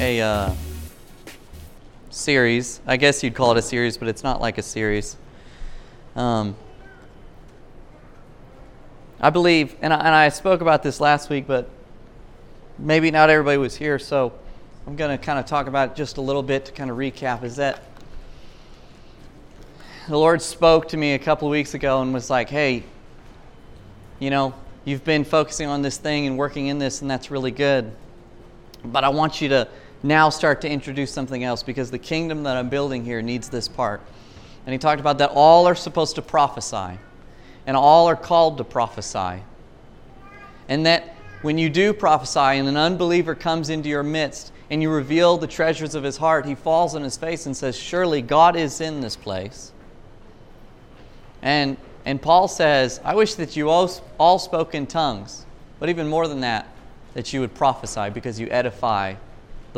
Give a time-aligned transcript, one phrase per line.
[0.00, 0.54] a uh,
[2.10, 2.80] series.
[2.86, 5.16] I guess you'd call it a series, but it's not like a series.
[6.14, 6.54] Um,
[9.20, 11.68] I believe, and I, and I spoke about this last week, but
[12.78, 14.32] maybe not everybody was here, so
[14.86, 16.96] I'm going to kind of talk about it just a little bit to kind of
[16.96, 17.42] recap.
[17.42, 17.82] Is that
[20.08, 22.84] the Lord spoke to me a couple of weeks ago and was like, hey,
[24.20, 27.50] you know, you've been focusing on this thing and working in this, and that's really
[27.50, 27.90] good.
[28.84, 29.66] But I want you to
[30.02, 33.68] now start to introduce something else because the kingdom that I'm building here needs this
[33.68, 34.00] part.
[34.64, 36.98] And he talked about that all are supposed to prophesy,
[37.66, 39.42] and all are called to prophesy.
[40.68, 44.90] And that when you do prophesy and an unbeliever comes into your midst and you
[44.90, 48.56] reveal the treasures of his heart, he falls on his face and says, Surely God
[48.56, 49.72] is in this place.
[51.40, 55.46] And, and Paul says, I wish that you all, all spoke in tongues,
[55.78, 56.66] but even more than that,
[57.14, 59.14] that you would prophesy because you edify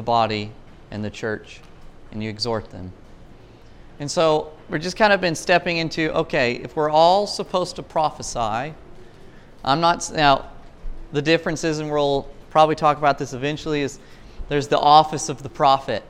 [0.01, 0.51] the body
[0.91, 1.61] and the church
[2.11, 2.91] and you exhort them.
[3.99, 7.83] And so we've just kind of been stepping into okay, if we're all supposed to
[7.83, 8.73] prophesy,
[9.63, 10.49] I'm not, now,
[11.13, 13.99] the differences, and we'll probably talk about this eventually, is
[14.49, 16.03] there's the office of the prophet,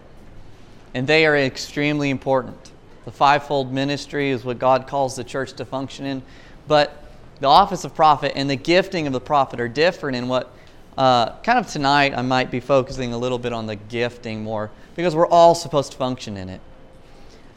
[0.95, 2.71] and they are extremely important.
[3.07, 6.23] The fivefold ministry is what God calls the church to function in,
[6.69, 10.55] but the office of prophet and the gifting of the prophet are different in what
[10.99, 14.71] uh, kind of tonight I might be focusing a little bit on the gifting more
[14.97, 16.61] because we're all supposed to function in it.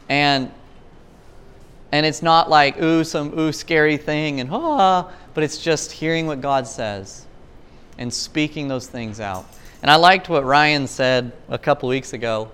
[0.08, 0.50] And
[1.92, 6.26] and it's not like ooh some ooh scary thing and ah, but it's just hearing
[6.26, 7.26] what God says
[7.98, 9.46] and speaking those things out.
[9.82, 12.50] And I liked what Ryan said a couple weeks ago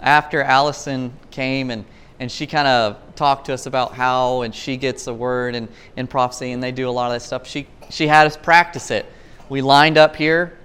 [0.00, 1.84] after Allison came and
[2.20, 5.68] and she kind of talked to us about how and she gets a word and
[5.96, 7.46] in prophecy and they do a lot of that stuff.
[7.46, 9.06] She she had us practice it
[9.48, 10.56] we lined up here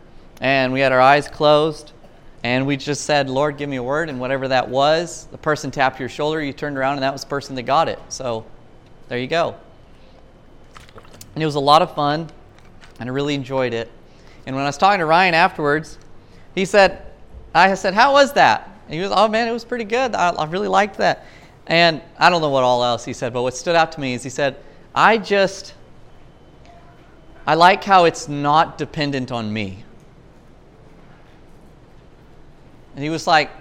[0.41, 1.93] and we had our eyes closed
[2.43, 4.09] and we just said, Lord, give me a word.
[4.09, 7.21] And whatever that was, the person tapped your shoulder, you turned around, and that was
[7.21, 7.99] the person that got it.
[8.09, 8.45] So
[9.07, 9.55] there you go.
[11.33, 12.29] And it was a lot of fun,
[12.99, 13.89] and I really enjoyed it.
[14.45, 15.97] And when I was talking to Ryan afterwards,
[16.53, 17.05] he said,
[17.55, 18.69] I said, How was that?
[18.85, 20.13] And he was, Oh man, it was pretty good.
[20.13, 21.25] I, I really liked that.
[21.67, 24.15] And I don't know what all else he said, but what stood out to me
[24.15, 24.57] is he said,
[24.93, 25.75] I just
[27.45, 29.83] I like how it's not dependent on me.
[32.95, 33.51] And he was like,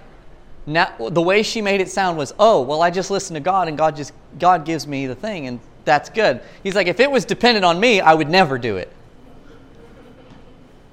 [0.65, 3.67] now, the way she made it sound was, oh, well, I just listen to God
[3.67, 6.41] and God just God gives me the thing and that's good.
[6.63, 8.91] He's like, if it was dependent on me, I would never do it.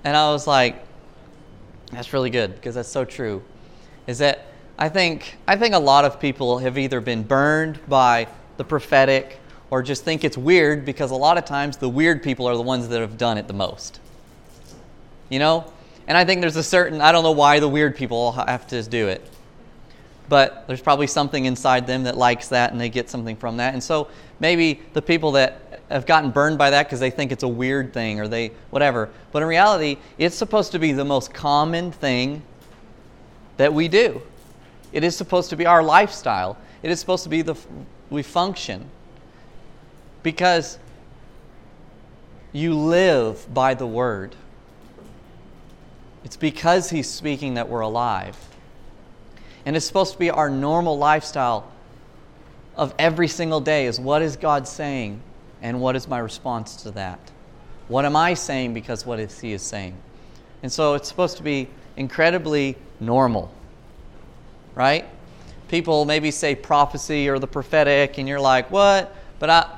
[0.03, 0.84] And I was like,
[1.93, 3.43] that's really good because that's so true.
[4.07, 4.47] Is that
[4.78, 8.27] I think I think a lot of people have either been burned by
[8.57, 9.40] the prophetic
[9.71, 12.63] or just think it's weird because a lot of times the weird people are the
[12.63, 14.01] ones that have done it the most.
[15.29, 15.73] You know?
[16.09, 18.83] And I think there's a certain, I don't know why the weird people have to
[18.83, 19.25] do it.
[20.29, 23.75] But there's probably something inside them that likes that and they get something from that.
[23.75, 24.09] And so
[24.41, 27.93] maybe the people that have gotten burned by that because they think it's a weird
[27.93, 29.09] thing or they, whatever.
[29.31, 32.43] But in reality, it's supposed to be the most common thing
[33.57, 34.23] that we do.
[34.93, 36.57] It is supposed to be our lifestyle.
[36.83, 37.57] It is supposed to be the,
[38.09, 38.89] we function
[40.23, 40.79] because
[42.53, 44.35] you live by the word.
[46.25, 48.37] It's because he's speaking that we're alive.
[49.65, 51.71] And it's supposed to be our normal lifestyle
[52.77, 55.21] of every single day is what is God saying
[55.63, 57.19] and what is my response to that?
[57.89, 59.97] What am I saying because what is he is saying?
[60.63, 63.53] And so it's supposed to be incredibly normal.
[64.75, 65.05] Right?
[65.69, 69.77] People maybe say prophecy or the prophetic and you're like, "What?" But I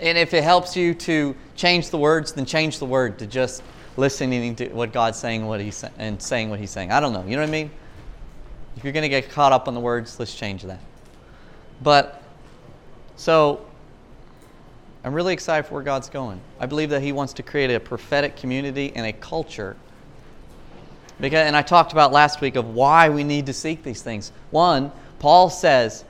[0.00, 3.62] and if it helps you to change the words, then change the word to just
[3.96, 6.92] listening to what God's saying what he's and saying what he's saying.
[6.92, 7.24] I don't know.
[7.24, 7.70] You know what I mean?
[8.76, 10.80] If you're going to get caught up on the words, let's change that.
[11.82, 12.22] But
[13.16, 13.66] so
[15.02, 16.40] I'm really excited for where God's going.
[16.60, 19.76] I believe that he wants to create a prophetic community and a culture.
[21.20, 24.30] Because, and I talked about last week of why we need to seek these things.
[24.50, 26.04] One, Paul says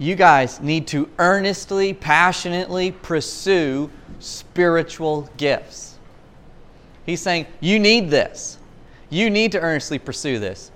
[0.00, 5.98] you guys need to earnestly, passionately pursue spiritual gifts.
[7.04, 8.56] He's saying, you need this.
[9.10, 10.70] You need to earnestly pursue this.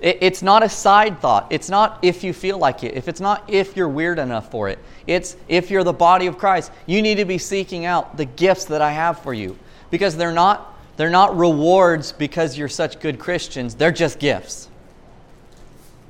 [0.00, 1.48] it's not a side thought.
[1.50, 2.94] It's not if you feel like it.
[2.94, 4.78] If it's not if you're weird enough for it.
[5.08, 6.70] It's if you're the body of Christ.
[6.86, 9.58] You need to be seeking out the gifts that I have for you
[9.90, 13.74] because they're not they're not rewards because you're such good Christians.
[13.74, 14.68] They're just gifts.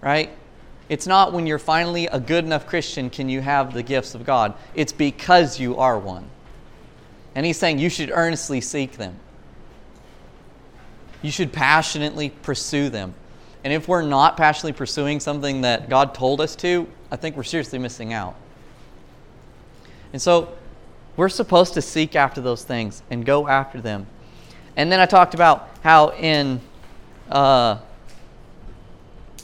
[0.03, 0.31] Right?
[0.89, 4.25] It's not when you're finally a good enough Christian can you have the gifts of
[4.25, 4.55] God.
[4.75, 6.29] It's because you are one.
[7.35, 9.17] And he's saying you should earnestly seek them.
[11.21, 13.15] You should passionately pursue them.
[13.65, 17.43] And if we're not passionately pursuing something that God told us to, I think we're
[17.43, 18.35] seriously missing out.
[20.13, 20.57] And so
[21.17, 24.07] we're supposed to seek after those things and go after them.
[24.77, 26.61] And then I talked about how in,
[27.31, 27.79] uh,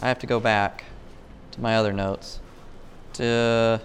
[0.00, 0.83] I have to go back
[1.54, 2.40] to my other notes.
[3.14, 3.80] To,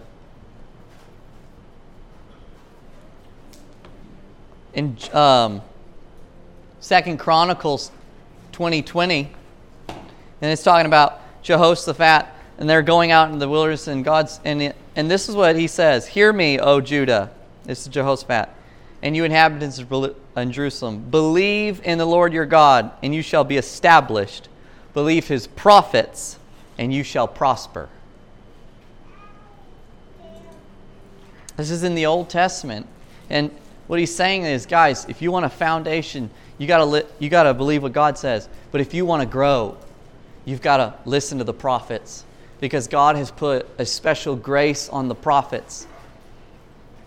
[4.73, 5.61] in um,
[6.79, 7.91] Second Chronicles
[8.53, 9.29] 2020,
[9.87, 12.25] and it's talking about Jehoshaphat,
[12.57, 15.67] and they're going out in the wilderness, and God's and and this is what he
[15.67, 17.31] says: "Hear me, O Judah."
[17.65, 18.49] This is Jehoshaphat,
[19.03, 23.57] and you inhabitants of Jerusalem, believe in the Lord your God, and you shall be
[23.57, 24.49] established.
[24.95, 26.38] Believe His prophets,
[26.79, 27.89] and you shall prosper.
[31.57, 32.87] This is in the Old Testament,
[33.29, 33.51] and
[33.87, 37.83] what he's saying is, guys, if you want a foundation, you gotta you gotta believe
[37.83, 38.49] what God says.
[38.71, 39.77] But if you want to grow,
[40.45, 42.23] you've got to listen to the prophets
[42.59, 45.87] because God has put a special grace on the prophets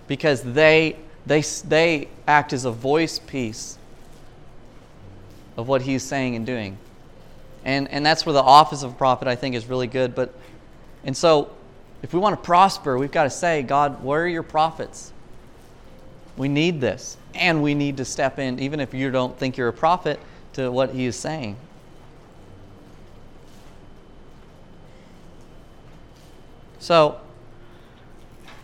[0.07, 0.97] because they,
[1.27, 3.79] they, they act as a voice piece
[5.57, 6.79] of what he's saying and doing.
[7.65, 10.15] And, and that's where the office of prophet, I think, is really good.
[10.15, 10.35] But,
[11.05, 11.51] and so,
[12.03, 15.13] if we want to prosper, we've got to say, God, where are your prophets?
[16.37, 17.17] We need this.
[17.35, 20.19] And we need to step in, even if you don't think you're a prophet,
[20.55, 21.57] to what he is saying.
[26.79, 27.21] So,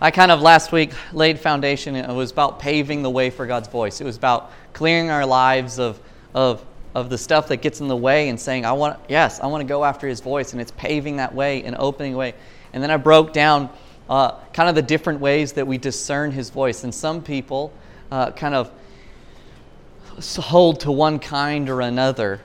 [0.00, 1.94] I kind of last week laid foundation.
[1.94, 4.00] It was about paving the way for God's voice.
[4.00, 6.00] It was about clearing our lives of,
[6.34, 6.64] of,
[6.94, 9.60] of the stuff that gets in the way and saying, I want, yes, I want
[9.60, 10.52] to go after His voice.
[10.52, 12.34] And it's paving that way and opening way.
[12.72, 13.70] And then I broke down
[14.08, 16.84] uh, kind of the different ways that we discern His voice.
[16.84, 17.72] And some people
[18.10, 18.70] uh, kind of
[20.36, 22.40] hold to one kind or another.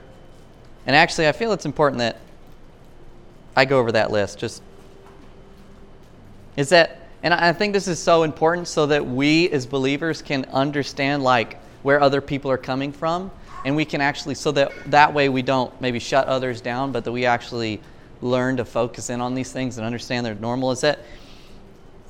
[0.86, 2.18] And actually, I feel it's important that
[3.56, 4.62] I go over that list just
[6.56, 10.44] is that and I think this is so important so that we as believers can
[10.46, 13.30] understand like where other people are coming from
[13.64, 17.04] and we can actually so that that way we don't maybe shut others down but
[17.04, 17.80] that we actually
[18.20, 21.00] learn to focus in on these things and understand they're normal is that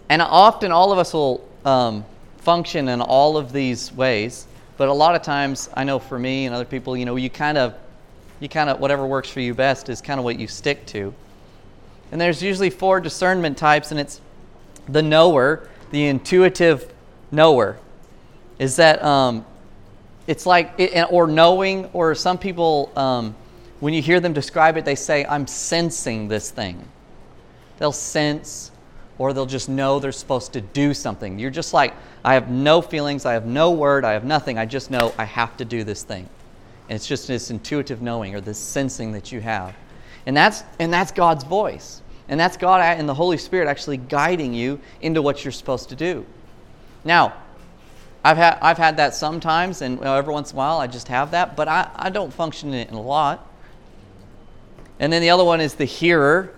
[0.09, 2.05] and often all of us will um,
[2.39, 4.47] function in all of these ways
[4.77, 7.31] but a lot of times i know for me and other people you know you
[7.31, 7.75] kind of
[8.41, 11.15] you kind of whatever works for you best is kind of what you stick to.
[12.13, 14.21] And there's usually four discernment types and it's
[14.89, 16.93] the knower, the intuitive
[17.31, 17.79] knower,
[18.59, 19.47] is that um,
[20.27, 20.81] it's like,
[21.11, 23.35] or knowing, or some people, um,
[23.81, 26.89] when you hear them describe it, they say, I'm sensing this thing.
[27.79, 28.71] They'll sense,
[29.19, 31.39] or they'll just know they're supposed to do something.
[31.39, 31.93] You're just like,
[32.25, 34.59] I have no feelings, I have no word, I have nothing.
[34.59, 36.29] I just know I have to do this thing.
[36.89, 39.75] And it's just this intuitive knowing or this sensing that you have.
[40.27, 42.01] And that's, and that's God's voice.
[42.29, 45.97] And that's God and the Holy Spirit actually guiding you into what you're supposed to
[45.97, 46.25] do.
[47.05, 47.35] Now,
[48.25, 51.33] I've had, I've had that sometimes, and every once in a while I just have
[51.33, 53.47] that, but I, I don't function in it a lot.
[54.99, 56.55] And then the other one is the hearer,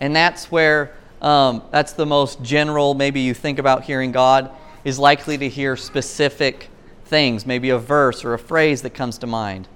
[0.00, 4.50] and that's where um, that's the most general, maybe you think about hearing God,
[4.84, 6.68] is likely to hear specific
[7.06, 9.66] things, maybe a verse or a phrase that comes to mind.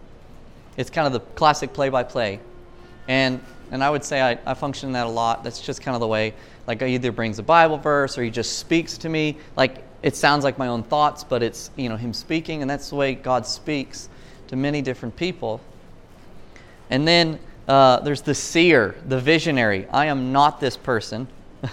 [0.76, 2.40] It's kind of the classic play by play.
[3.08, 5.44] And and I would say I, I function in that a lot.
[5.44, 6.34] That's just kind of the way,
[6.66, 9.38] like, he either brings a Bible verse or he just speaks to me.
[9.56, 12.90] Like, it sounds like my own thoughts, but it's, you know, him speaking, and that's
[12.90, 14.08] the way God speaks
[14.48, 15.60] to many different people.
[16.90, 19.86] And then uh, there's the seer, the visionary.
[19.88, 21.28] I am not this person,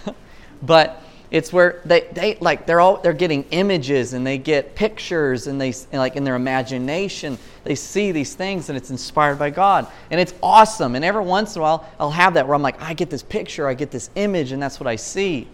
[0.62, 5.46] but it's where they, they like they're all they're getting images and they get pictures
[5.46, 9.86] and they like in their imagination they see these things and it's inspired by God
[10.10, 12.82] and it's awesome and every once in a while I'll have that where I'm like
[12.82, 15.48] I get this picture I get this image and that's what I see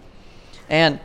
[0.70, 1.00] and,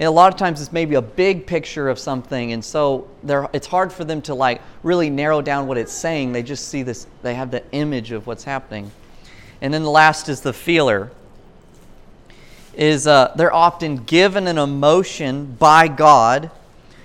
[0.00, 3.06] and a lot of times it's maybe a big picture of something and so
[3.52, 6.82] it's hard for them to like really narrow down what it's saying they just see
[6.82, 8.90] this they have the image of what's happening
[9.60, 11.12] and then the last is the feeler
[12.74, 16.50] is uh, they're often given an emotion by God,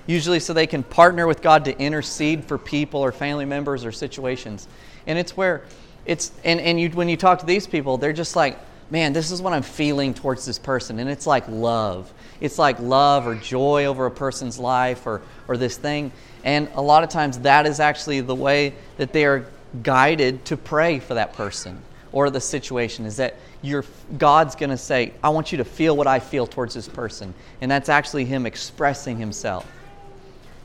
[0.06, 3.92] usually so they can partner with God to intercede for people or family members or
[3.92, 4.68] situations.
[5.08, 5.64] And it's where
[6.06, 8.60] it's, and, and you, when you talk to these people, they're just like,
[8.92, 11.00] man, this is what I'm feeling towards this person.
[11.00, 12.12] And it's like love.
[12.40, 16.12] It's like love or joy over a person's life or, or this thing.
[16.44, 19.46] And a lot of times that is actually the way that they are
[19.84, 23.84] guided to pray for that person or the situation is that your
[24.18, 27.34] God's going to say, I want you to feel what I feel towards this person.
[27.62, 29.70] And that's actually Him expressing Himself.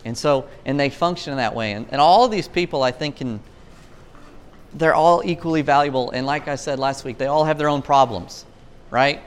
[0.04, 1.72] And so, and they function in that way.
[1.72, 3.40] And, and all of these people, I think, can,
[4.74, 6.10] they're all equally valuable.
[6.10, 8.44] And like I said last week, they all have their own problems,
[8.90, 9.20] right?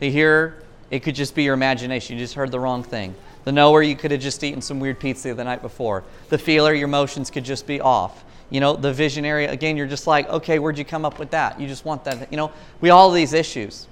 [0.00, 2.16] They hearer, it could just be your imagination.
[2.16, 3.14] You just heard the wrong thing.
[3.44, 6.04] The knower, you could have just eaten some weird pizza the night before.
[6.28, 8.24] The feeler, your emotions could just be off.
[8.50, 11.60] You know, the visionary, again, you're just like, okay, where'd you come up with that?
[11.60, 12.30] You just want that.
[12.30, 13.86] You know, we all these issues.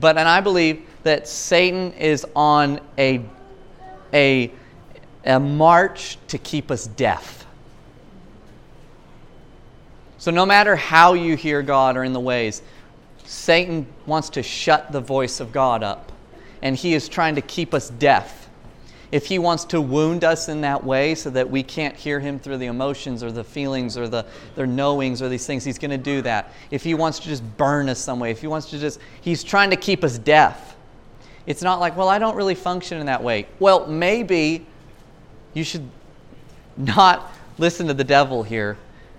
[0.00, 3.22] But, and I believe that Satan is on a,
[4.12, 4.50] a,
[5.24, 7.46] a march to keep us deaf.
[10.18, 12.62] So, no matter how you hear God or in the ways,
[13.26, 16.10] Satan wants to shut the voice of God up.
[16.64, 18.44] And he is trying to keep us deaf
[19.14, 22.36] if he wants to wound us in that way so that we can't hear him
[22.36, 25.92] through the emotions or the feelings or the their knowings or these things, he's going
[25.92, 26.52] to do that.
[26.72, 29.44] If he wants to just burn us some way, if he wants to just, he's
[29.44, 30.74] trying to keep us deaf.
[31.46, 33.46] It's not like, well, I don't really function in that way.
[33.60, 34.66] Well, maybe
[35.52, 35.88] you should
[36.76, 38.76] not listen to the devil here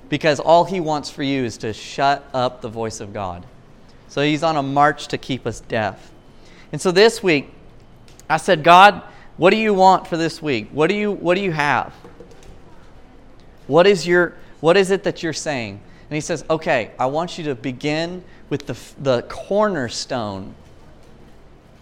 [0.10, 3.46] because all he wants for you is to shut up the voice of God.
[4.10, 6.12] So he's on a march to keep us deaf.
[6.72, 7.52] And so this week,
[8.30, 9.04] I said, God,
[9.38, 10.70] what do you want for this week?
[10.72, 11.94] What do you, what do you have?
[13.68, 15.80] What is, your, what is it that you're saying?
[16.10, 20.54] And he says, Okay, I want you to begin with the, the cornerstone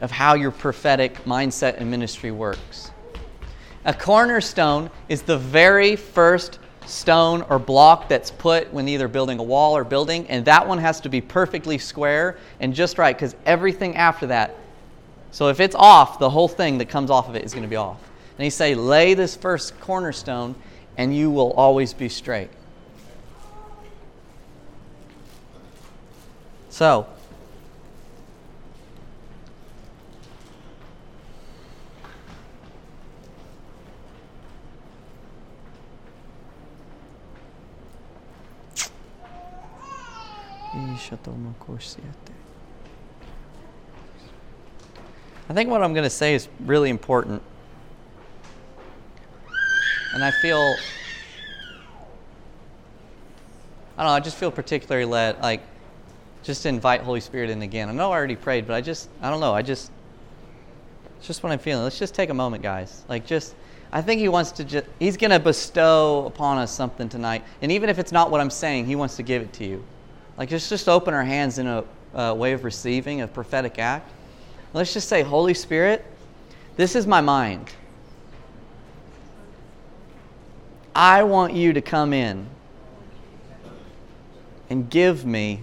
[0.01, 2.91] of how your prophetic mindset and ministry works.
[3.85, 9.43] A cornerstone is the very first stone or block that's put when either building a
[9.43, 13.35] wall or building, and that one has to be perfectly square and just right because
[13.45, 14.57] everything after that
[15.33, 17.69] so if it's off, the whole thing that comes off of it is going to
[17.69, 17.99] be off.
[18.37, 20.53] And he say, lay this first cornerstone,
[20.95, 22.51] and you will always be straight.
[26.69, 27.07] So,
[45.53, 47.39] I think what I'm going to say is really important.
[50.15, 50.75] And I feel,
[53.95, 55.61] I don't know, I just feel particularly led, like,
[56.41, 57.87] just to invite Holy Spirit in again.
[57.87, 59.91] I know I already prayed, but I just, I don't know, I just,
[61.19, 61.83] it's just what I'm feeling.
[61.83, 63.03] Let's just take a moment, guys.
[63.07, 63.53] Like, just,
[63.91, 67.43] I think He wants to just, He's going to bestow upon us something tonight.
[67.61, 69.83] And even if it's not what I'm saying, He wants to give it to you.
[70.35, 71.83] Like, just, just open our hands in a,
[72.15, 74.09] a way of receiving a prophetic act.
[74.73, 76.03] Let's just say, Holy Spirit,
[76.75, 77.69] this is my mind.
[80.95, 82.47] I want you to come in
[84.69, 85.61] and give me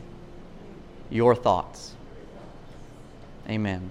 [1.11, 1.95] your thoughts.
[3.49, 3.90] Amen.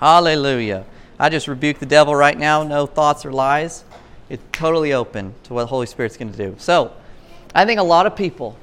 [0.00, 0.84] Hallelujah.
[1.18, 2.64] I just rebuke the devil right now.
[2.64, 3.84] No thoughts or lies.
[4.28, 6.56] It's totally open to what the Holy Spirit's going to do.
[6.58, 6.92] So,
[7.54, 8.56] I think a lot of people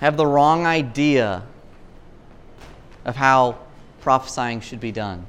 [0.00, 1.42] have the wrong idea
[3.06, 3.56] of how
[4.02, 5.24] prophesying should be done.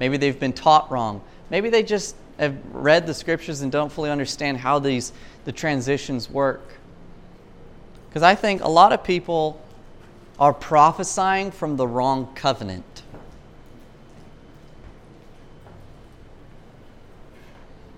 [0.00, 1.20] Maybe they've been taught wrong.
[1.50, 5.12] Maybe they just have read the scriptures and don't fully understand how these
[5.44, 6.62] the transitions work.
[8.08, 9.60] Because I think a lot of people
[10.38, 13.02] are prophesying from the wrong covenant.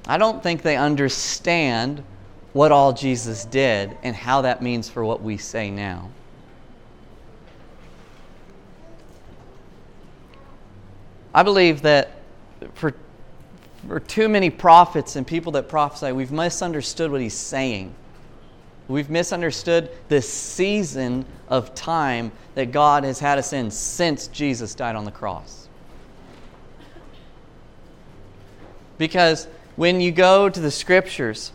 [0.07, 2.03] I don't think they understand
[2.53, 6.11] what all Jesus did and how that means for what we say now.
[11.37, 12.13] I believe that
[12.73, 12.95] for,
[13.87, 17.95] for too many prophets and people that prophesy, we've misunderstood what he's saying.
[18.89, 24.97] We've misunderstood the season of time that God has had us in since Jesus died
[24.97, 25.69] on the cross.
[28.97, 31.53] Because when you go to the scriptures,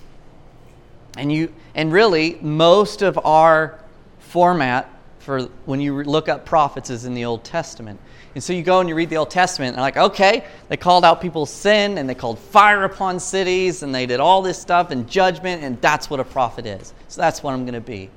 [1.17, 3.79] and you and really most of our
[4.19, 7.99] format for when you look up prophets is in the Old Testament.
[8.33, 11.03] And so you go and you read the Old Testament, and like, okay, they called
[11.03, 14.91] out people's sin, and they called fire upon cities, and they did all this stuff
[14.91, 16.93] and judgment, and that's what a prophet is.
[17.09, 18.09] So that's what I'm going to be.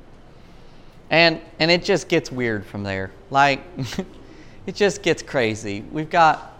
[1.10, 3.10] And and it just gets weird from there.
[3.30, 3.60] Like,
[4.66, 5.84] it just gets crazy.
[5.90, 6.54] We've got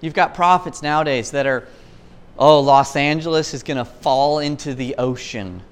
[0.00, 1.66] you've got prophets nowadays that are,
[2.38, 5.62] oh, Los Angeles is going to fall into the ocean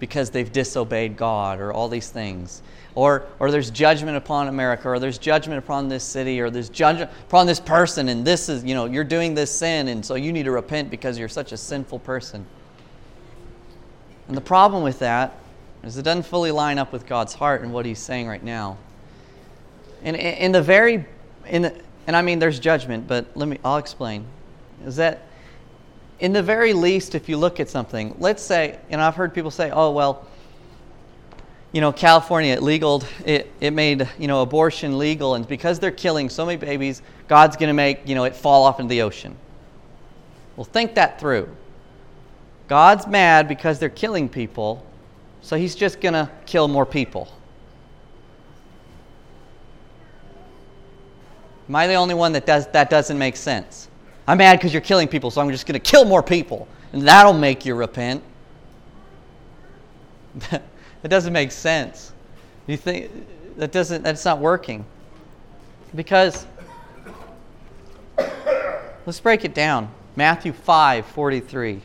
[0.00, 2.62] because they've disobeyed God, or all these things
[2.98, 7.08] or, or there's judgment upon America, or there's judgment upon this city, or there's judgment
[7.28, 10.32] upon this person, and this is, you know, you're doing this sin, and so you
[10.32, 12.44] need to repent because you're such a sinful person.
[14.26, 15.36] And the problem with that
[15.84, 18.76] is it doesn't fully line up with God's heart and what He's saying right now.
[20.02, 21.04] And in the very,
[21.46, 24.24] in the, and I mean, there's judgment, but let me, I'll explain.
[24.84, 25.22] Is that
[26.18, 29.52] in the very least, if you look at something, let's say, and I've heard people
[29.52, 30.26] say, oh, well,
[31.72, 35.90] you know, California it legal, it, it made, you know, abortion legal, and because they're
[35.90, 39.02] killing so many babies, God's going to make, you know, it fall off into the
[39.02, 39.36] ocean.
[40.56, 41.54] Well, think that through.
[42.68, 44.84] God's mad because they're killing people,
[45.42, 47.32] so he's just going to kill more people.
[51.68, 53.88] Am I the only one that does that doesn't make sense?
[54.26, 57.06] I'm mad because you're killing people, so I'm just going to kill more people, and
[57.06, 58.22] that'll make you repent.
[61.02, 62.12] that doesn't make sense.
[62.66, 63.10] You think
[63.56, 64.84] that doesn't that's not working.
[65.94, 66.46] Because
[69.06, 69.90] let's break it down.
[70.16, 71.80] Matthew 5, 43.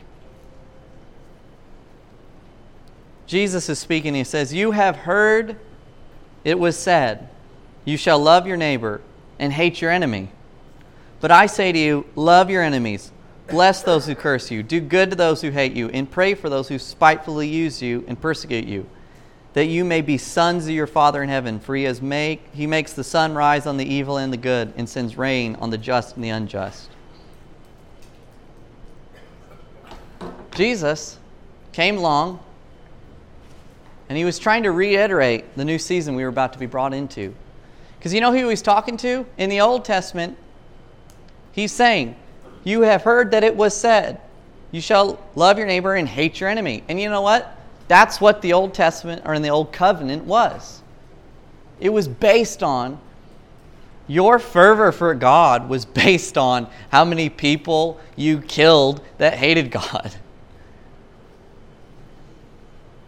[3.26, 4.14] Jesus is speaking.
[4.14, 5.56] He says, You have heard
[6.44, 7.28] it was said,
[7.84, 9.00] You shall love your neighbor
[9.38, 10.28] and hate your enemy.
[11.20, 13.10] But I say to you, love your enemies,
[13.48, 16.50] bless those who curse you, do good to those who hate you, and pray for
[16.50, 18.86] those who spitefully use you and persecute you,
[19.54, 21.58] that you may be sons of your Father in heaven.
[21.58, 24.74] For he, has make, he makes the sun rise on the evil and the good,
[24.76, 26.90] and sends rain on the just and the unjust.
[30.54, 31.18] Jesus
[31.72, 32.38] came along
[34.08, 36.94] and he was trying to reiterate the new season we were about to be brought
[36.94, 37.34] into.
[37.98, 39.26] Because you know who he's talking to?
[39.38, 40.36] In the Old Testament,
[41.52, 42.14] he's saying,
[42.62, 44.20] You have heard that it was said,
[44.70, 46.84] You shall love your neighbor and hate your enemy.
[46.88, 47.58] And you know what?
[47.88, 50.82] That's what the Old Testament or in the Old Covenant was.
[51.80, 52.98] It was based on
[54.06, 60.14] your fervor for God was based on how many people you killed that hated God.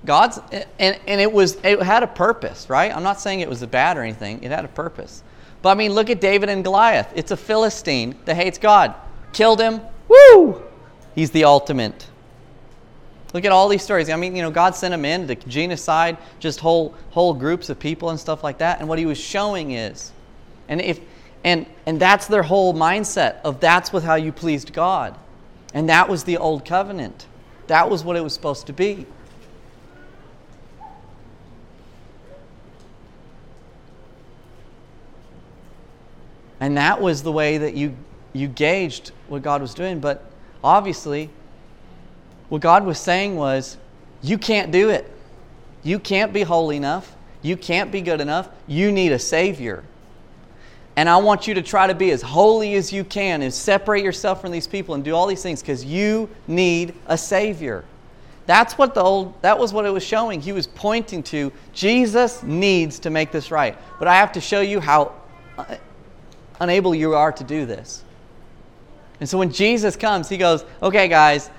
[0.04, 0.38] God's
[0.78, 2.94] and, and it was it had a purpose, right?
[2.94, 4.42] I'm not saying it was bad or anything.
[4.42, 5.24] It had a purpose.
[5.62, 7.12] But I mean, look at David and Goliath.
[7.16, 8.94] It's a Philistine that hates God.
[9.32, 9.80] Killed him.
[10.06, 10.62] Woo!
[11.16, 12.06] He's the ultimate.
[13.34, 14.08] Look at all these stories.
[14.08, 17.78] I mean, you know, God sent them in to genocide just whole whole groups of
[17.78, 18.80] people and stuff like that.
[18.80, 20.12] And what he was showing is,
[20.68, 21.00] and if
[21.44, 25.16] and and that's their whole mindset of that's with how you pleased God.
[25.74, 27.26] And that was the old covenant.
[27.66, 29.06] That was what it was supposed to be.
[36.60, 37.94] And that was the way that you,
[38.32, 40.00] you gauged what God was doing.
[40.00, 40.24] But
[40.64, 41.30] obviously,
[42.48, 43.76] what God was saying was,
[44.22, 45.10] you can't do it.
[45.82, 47.14] You can't be holy enough.
[47.42, 48.48] You can't be good enough.
[48.66, 49.84] You need a Savior.
[50.96, 54.02] And I want you to try to be as holy as you can and separate
[54.02, 57.84] yourself from these people and do all these things because you need a Savior.
[58.46, 60.40] That's what the old, that was what it was showing.
[60.40, 63.76] He was pointing to Jesus needs to make this right.
[63.98, 65.12] But I have to show you how
[65.58, 65.76] uh,
[66.60, 68.02] unable you are to do this.
[69.20, 71.50] And so when Jesus comes, he goes, "Okay, guys,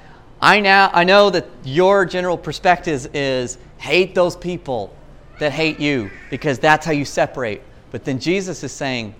[0.41, 4.95] I now I know that your general perspective is hate those people
[5.39, 7.61] that hate you because that's how you separate.
[7.91, 9.15] But then Jesus is saying,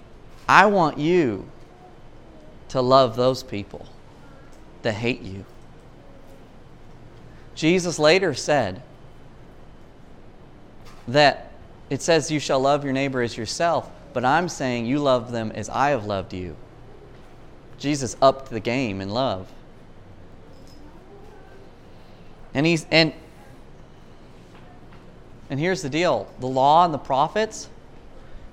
[0.48, 1.50] I want you
[2.70, 3.86] to love those people
[4.82, 5.46] that hate you.
[7.56, 8.82] Jesus later said
[11.08, 11.52] that
[11.90, 13.90] it says you shall love your neighbor as yourself.
[14.14, 16.56] But I'm saying you love them as I have loved you.
[17.78, 19.48] Jesus upped the game in love.
[22.58, 23.14] And he's and
[25.52, 26.28] and here's the deal.
[26.40, 27.70] The law and the prophets,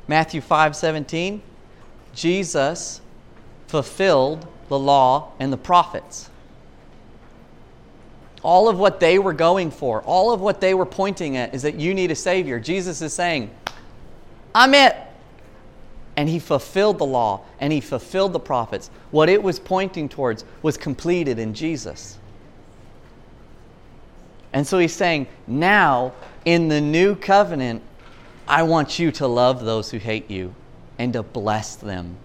[0.08, 1.40] Matthew 5 17,
[2.14, 3.00] Jesus
[3.66, 6.28] fulfilled the law and the prophets.
[8.42, 11.62] All of what they were going for, all of what they were pointing at is
[11.62, 12.60] that you need a Savior.
[12.60, 13.50] Jesus is saying,
[14.54, 14.94] I'm it
[16.18, 18.90] and he fulfilled the law and he fulfilled the prophets.
[19.12, 22.18] What it was pointing towards was completed in Jesus.
[24.54, 26.12] And so he's saying, now
[26.44, 27.82] in the new covenant,
[28.46, 30.54] I want you to love those who hate you
[30.96, 32.16] and to bless them.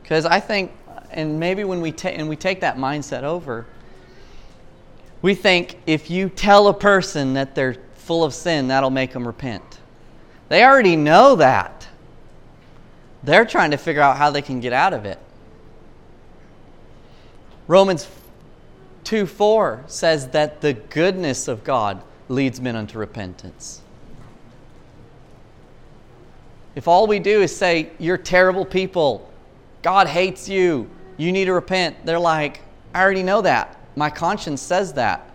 [0.00, 0.70] Because I think,
[1.10, 3.66] and maybe when we, ta- and we take that mindset over,
[5.20, 9.26] we think if you tell a person that they're full of sin, that'll make them
[9.26, 9.80] repent.
[10.48, 11.88] They already know that.
[13.24, 15.18] They're trying to figure out how they can get out of it.
[17.72, 18.06] Romans
[19.04, 23.80] 2 4 says that the goodness of God leads men unto repentance.
[26.74, 29.26] If all we do is say, You're terrible people,
[29.80, 32.60] God hates you, you need to repent, they're like,
[32.94, 33.78] I already know that.
[33.96, 35.30] My conscience says that.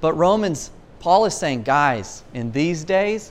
[0.00, 3.30] But Romans Paul is saying, guys, in these days,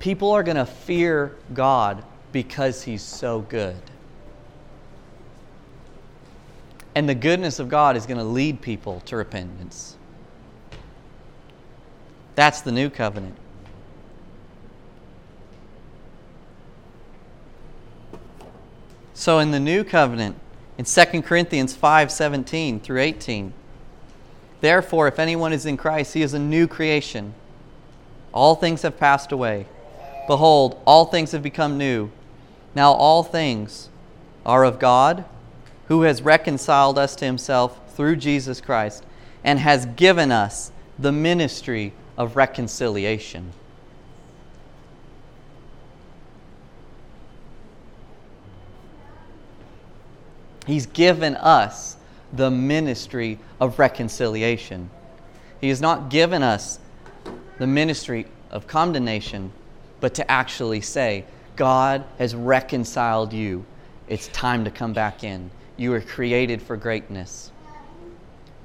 [0.00, 3.76] people are going to fear God because He's so good.
[6.94, 9.96] And the goodness of God is going to lead people to repentance.
[12.34, 13.36] That's the new covenant.
[19.14, 20.36] So in the new covenant,
[20.78, 23.52] in 2 Corinthians 5 17 through 18,
[24.62, 27.34] therefore, if anyone is in Christ, he is a new creation.
[28.32, 29.66] All things have passed away.
[30.26, 32.10] Behold, all things have become new.
[32.74, 33.90] Now all things
[34.46, 35.26] are of God,
[35.90, 39.04] who has reconciled us to himself through Jesus Christ
[39.42, 43.52] and has given us the ministry of reconciliation.
[50.64, 51.96] He's given us
[52.32, 54.90] the ministry of reconciliation.
[55.60, 56.78] He has not given us
[57.58, 59.50] the ministry of condemnation,
[59.98, 61.24] but to actually say,
[61.56, 63.64] God has reconciled you.
[64.06, 65.50] It's time to come back in.
[65.80, 67.50] You were created for greatness.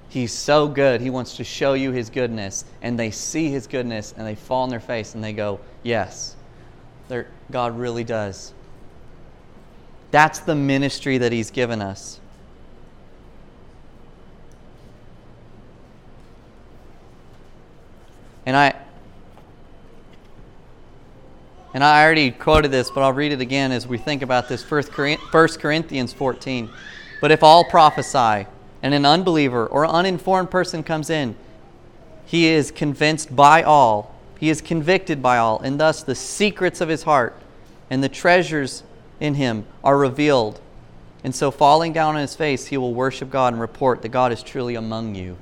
[0.10, 1.00] He's so good.
[1.00, 2.66] He wants to show you his goodness.
[2.82, 6.36] And they see his goodness and they fall on their face and they go, Yes,
[7.50, 8.54] God really does.
[10.12, 12.20] That's the ministry that he's given us.
[18.46, 18.76] And I
[21.74, 24.70] and I already quoted this, but I'll read it again as we think about this
[24.70, 24.84] 1
[25.58, 26.70] Corinthians 14.
[27.26, 28.46] But if all prophesy,
[28.84, 31.36] and an unbeliever or uninformed person comes in,
[32.24, 36.88] he is convinced by all, he is convicted by all, and thus the secrets of
[36.88, 37.36] his heart
[37.90, 38.84] and the treasures
[39.20, 40.62] in him are revealed.
[41.24, 44.32] And so, falling down on his face, he will worship God and report that God
[44.32, 45.36] is truly among you.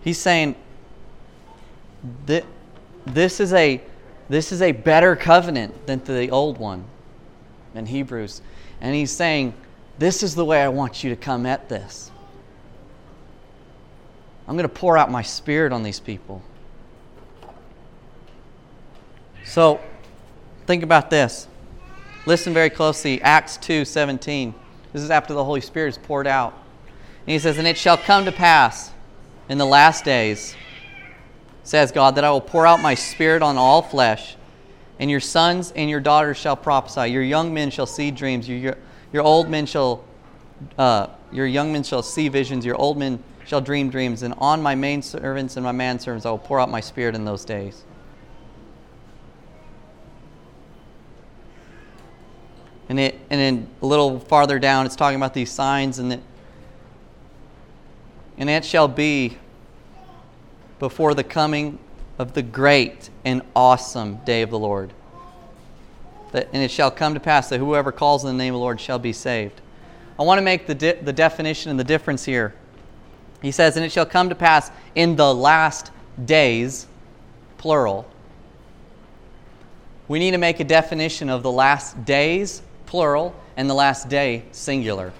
[0.00, 0.54] He's saying
[2.26, 2.44] that
[3.04, 3.80] this is a
[4.28, 6.84] this is a better covenant than the old one
[7.74, 8.42] in Hebrews.
[8.80, 9.54] And he's saying,
[9.98, 12.10] This is the way I want you to come at this.
[14.46, 16.42] I'm going to pour out my spirit on these people.
[19.44, 19.80] So,
[20.66, 21.48] think about this.
[22.26, 23.22] Listen very closely.
[23.22, 24.54] Acts 2 17.
[24.92, 26.52] This is after the Holy Spirit is poured out.
[27.26, 28.90] And he says, And it shall come to pass
[29.48, 30.54] in the last days,
[31.68, 34.36] says God, that I will pour out my spirit on all flesh,
[34.98, 37.10] and your sons and your daughters shall prophesy.
[37.10, 38.48] Your young men shall see dreams.
[38.48, 38.78] Your, your,
[39.12, 40.02] your old men shall,
[40.78, 42.64] uh, your young men shall see visions.
[42.64, 44.22] Your old men shall dream dreams.
[44.22, 47.26] And on my main servants and my manservants I will pour out my spirit in
[47.26, 47.84] those days.
[52.88, 56.22] And, it, and then a little farther down, it's talking about these signs, and it,
[58.38, 59.36] and it shall be
[60.78, 61.78] before the coming
[62.18, 64.92] of the great and awesome day of the Lord.
[66.32, 68.62] That, and it shall come to pass that whoever calls in the name of the
[68.62, 69.60] Lord shall be saved.
[70.18, 72.54] I want to make the, de- the definition and the difference here.
[73.40, 75.92] He says, And it shall come to pass in the last
[76.24, 76.86] days,
[77.56, 78.08] plural.
[80.08, 84.44] We need to make a definition of the last days, plural, and the last day,
[84.52, 85.12] singular.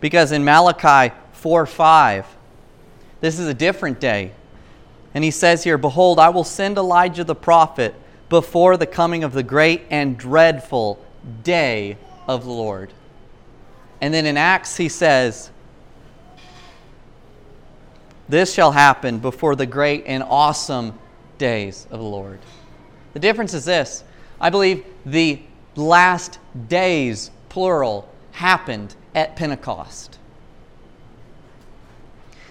[0.00, 2.26] Because in Malachi 4 5,
[3.20, 4.32] this is a different day.
[5.14, 7.94] And he says here, Behold, I will send Elijah the prophet
[8.28, 11.04] before the coming of the great and dreadful
[11.42, 11.96] day
[12.26, 12.92] of the Lord.
[14.00, 15.50] And then in Acts, he says,
[18.28, 20.98] This shall happen before the great and awesome
[21.38, 22.40] days of the Lord.
[23.14, 24.02] The difference is this
[24.40, 25.40] I believe the
[25.76, 30.17] last days, plural, happened at Pentecost.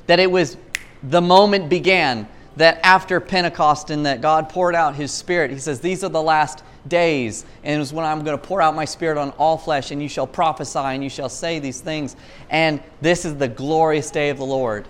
[0.08, 0.58] That it was
[1.04, 5.80] the moment began that after Pentecost and that God poured out his spirit, he says,
[5.80, 8.86] These are the last days, and it was when I'm going to pour out my
[8.86, 12.16] spirit on all flesh, and you shall prophesy, and you shall say these things.
[12.50, 14.88] And this is the glorious day of the Lord.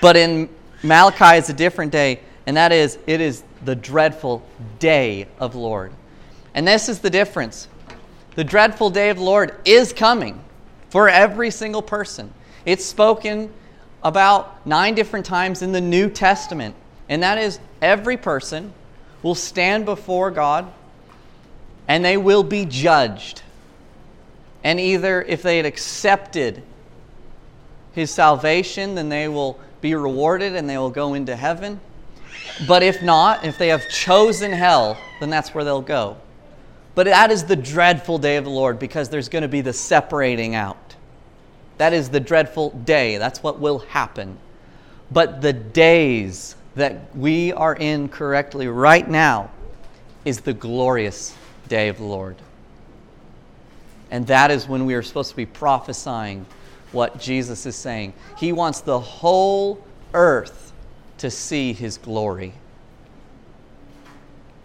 [0.00, 0.48] But in
[0.82, 4.42] Malachi, it's a different day, and that is, it is the dreadful
[4.78, 5.92] day of the Lord.
[6.54, 7.68] And this is the difference.
[8.36, 10.42] The dreadful day of the Lord is coming
[10.90, 12.32] for every single person.
[12.64, 13.52] It's spoken
[14.02, 16.74] about nine different times in the New Testament,
[17.08, 18.72] and that is every person
[19.22, 20.72] will stand before God
[21.88, 23.42] and they will be judged.
[24.62, 26.62] And either if they had accepted
[27.92, 31.80] his salvation, then they will be rewarded and they will go into heaven.
[32.66, 36.18] But if not, if they have chosen hell, then that's where they'll go.
[36.94, 39.72] But that is the dreadful day of the Lord because there's going to be the
[39.72, 40.87] separating out.
[41.78, 43.18] That is the dreadful day.
[43.18, 44.38] That's what will happen.
[45.10, 49.50] But the days that we are in correctly right now
[50.24, 51.34] is the glorious
[51.68, 52.36] day of the Lord.
[54.10, 56.46] And that is when we are supposed to be prophesying
[56.92, 58.12] what Jesus is saying.
[58.38, 60.72] He wants the whole earth
[61.18, 62.54] to see his glory.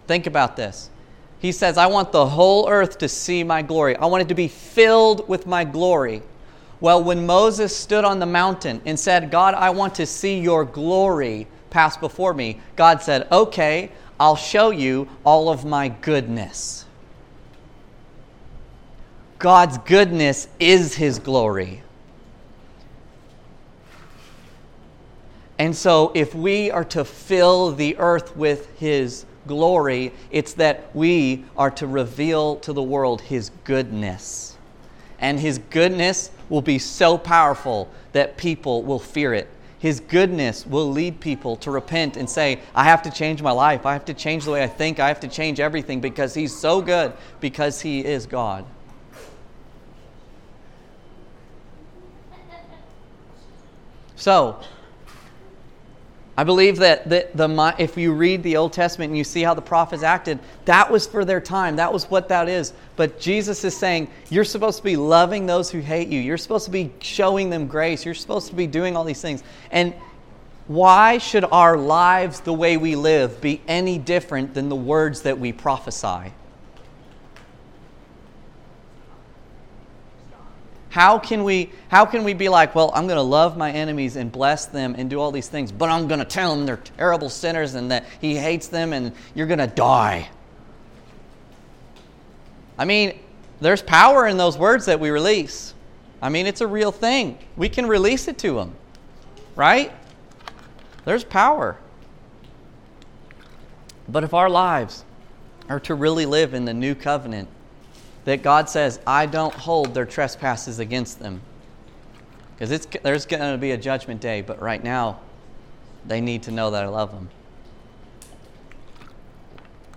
[0.06, 0.90] Think about this.
[1.38, 3.96] He says, I want the whole earth to see my glory.
[3.96, 6.22] I want it to be filled with my glory.
[6.84, 10.66] Well, when Moses stood on the mountain and said, God, I want to see your
[10.66, 16.84] glory pass before me, God said, Okay, I'll show you all of my goodness.
[19.38, 21.82] God's goodness is his glory.
[25.58, 31.46] And so, if we are to fill the earth with his glory, it's that we
[31.56, 34.58] are to reveal to the world his goodness.
[35.18, 39.48] And his goodness will be so powerful that people will fear it.
[39.78, 43.84] His goodness will lead people to repent and say, I have to change my life.
[43.84, 44.98] I have to change the way I think.
[44.98, 48.64] I have to change everything because He's so good, because He is God.
[54.16, 54.58] So,
[56.36, 59.54] I believe that the, the, if you read the Old Testament and you see how
[59.54, 61.76] the prophets acted, that was for their time.
[61.76, 62.72] That was what that is.
[62.96, 66.20] But Jesus is saying, you're supposed to be loving those who hate you.
[66.20, 68.04] You're supposed to be showing them grace.
[68.04, 69.44] You're supposed to be doing all these things.
[69.70, 69.94] And
[70.66, 75.38] why should our lives, the way we live, be any different than the words that
[75.38, 76.32] we prophesy?
[80.94, 84.14] How can we how can we be like, well, I'm going to love my enemies
[84.14, 86.76] and bless them and do all these things, but I'm going to tell them they're
[86.76, 90.30] terrible sinners and that he hates them and you're going to die.
[92.78, 93.18] I mean,
[93.60, 95.74] there's power in those words that we release.
[96.22, 97.38] I mean, it's a real thing.
[97.56, 98.76] We can release it to them.
[99.56, 99.92] Right?
[101.04, 101.76] There's power.
[104.08, 105.04] But if our lives
[105.68, 107.48] are to really live in the new covenant,
[108.24, 111.40] that God says, I don't hold their trespasses against them.
[112.56, 115.20] Because there's going to be a judgment day, but right now,
[116.06, 117.28] they need to know that I love them.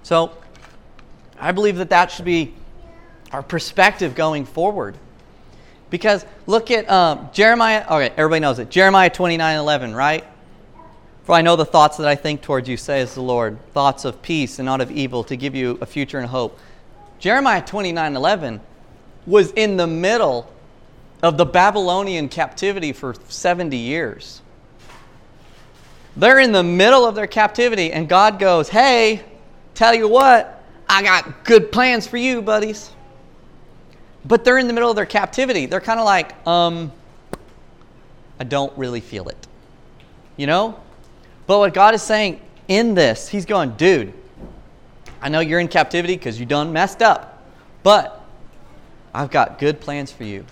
[0.04, 0.32] So,
[1.40, 2.54] I believe that that should be
[3.32, 4.98] our perspective going forward.
[5.90, 8.70] Because look at um, Jeremiah, okay, everybody knows it.
[8.70, 10.26] Jeremiah 29 11, right?
[11.24, 14.22] For I know the thoughts that I think towards you, says the Lord, thoughts of
[14.22, 16.58] peace and not of evil, to give you a future and hope.
[17.20, 18.62] Jeremiah 29 11
[19.26, 20.52] was in the middle
[21.24, 24.42] of the Babylonian captivity for 70 years.
[26.16, 29.24] They're in the middle of their captivity, and God goes, Hey,
[29.76, 32.92] tell you what, I got good plans for you, buddies.
[34.26, 35.68] But they're in the middle of their captivity.
[35.68, 36.92] They're kind of like, um,
[38.40, 39.38] I don't really feel it.
[40.36, 40.80] You know?
[41.46, 44.14] But what God is saying in this, He's going, dude,
[45.28, 47.44] I know you're in captivity because you done messed up,
[47.84, 48.24] but
[49.14, 50.46] I've got good plans for you.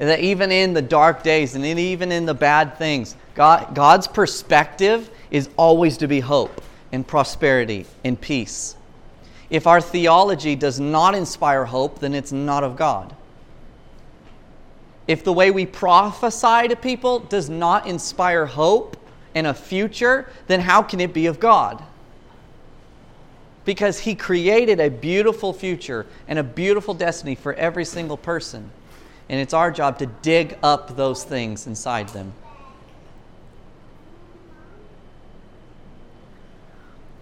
[0.00, 4.08] And that even in the dark days and even in the bad things, God, God's
[4.08, 6.60] perspective is always to be hope
[6.90, 8.74] and prosperity and peace.
[9.50, 13.14] If our theology does not inspire hope, then it's not of God.
[15.06, 18.96] If the way we prophesy to people does not inspire hope
[19.36, 21.84] and a future, then how can it be of God?
[23.64, 28.70] Because He created a beautiful future and a beautiful destiny for every single person.
[29.28, 32.32] And it's our job to dig up those things inside them.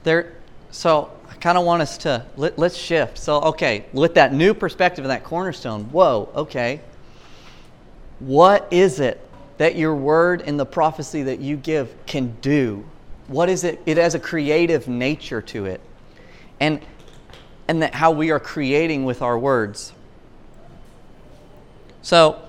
[0.03, 0.33] There,
[0.71, 3.19] so I kind of want us to let, let's shift.
[3.19, 6.81] So, okay, with that new perspective and that cornerstone, whoa, okay.
[8.19, 9.21] What is it
[9.59, 12.85] that your word and the prophecy that you give can do?
[13.29, 13.81] What is it?
[13.85, 15.81] It has a creative nature to it
[16.61, 16.81] and,
[17.67, 19.93] and that how we are creating with our words.
[22.03, 22.41] So,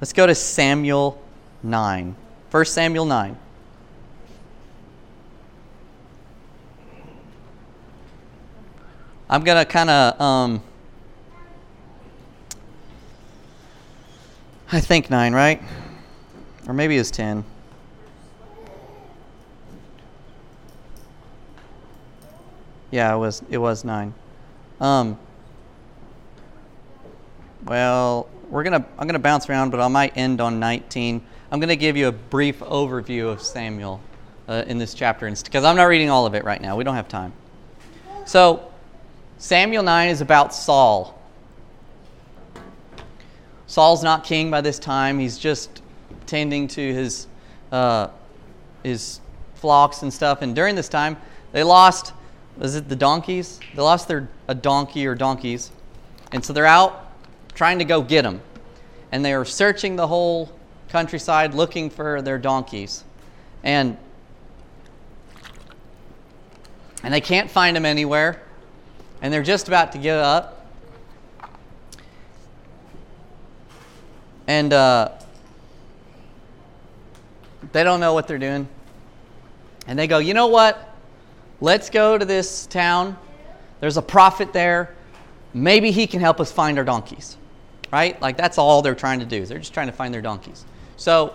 [0.00, 1.20] let's go to Samuel
[1.62, 2.16] 9.
[2.50, 3.36] 1 Samuel 9.
[9.28, 10.62] I'm going to kind of, um,
[14.70, 15.62] I think 9, right?
[16.68, 17.44] Or maybe it's 10.
[22.94, 24.14] Yeah, it was it was nine.
[24.80, 25.18] Um,
[27.64, 31.20] well, we're gonna I'm gonna bounce around, but I might end on 19.
[31.50, 34.00] I'm gonna give you a brief overview of Samuel
[34.46, 36.76] uh, in this chapter, because I'm not reading all of it right now.
[36.76, 37.32] We don't have time.
[38.26, 38.70] So,
[39.38, 41.20] Samuel 9 is about Saul.
[43.66, 45.18] Saul's not king by this time.
[45.18, 45.82] He's just
[46.26, 47.26] tending to his,
[47.72, 48.06] uh,
[48.84, 49.18] his
[49.56, 50.42] flocks and stuff.
[50.42, 51.16] And during this time,
[51.50, 52.12] they lost,
[52.56, 53.60] was it the donkeys?
[53.74, 55.70] They lost their a donkey or donkeys.
[56.32, 57.12] And so they're out
[57.54, 58.40] trying to go get them.
[59.12, 60.52] And they are searching the whole
[60.88, 63.04] countryside looking for their donkeys.
[63.62, 63.96] And
[67.02, 68.40] and they can't find them anywhere.
[69.20, 70.66] And they're just about to give up.
[74.46, 75.10] And uh,
[77.72, 78.68] they don't know what they're doing.
[79.86, 80.93] And they go, you know what?
[81.64, 83.16] Let's go to this town.
[83.80, 84.94] There's a prophet there.
[85.54, 87.38] Maybe he can help us find our donkeys.
[87.90, 88.20] Right?
[88.20, 89.46] Like that's all they're trying to do.
[89.46, 90.66] They're just trying to find their donkeys.
[90.98, 91.34] So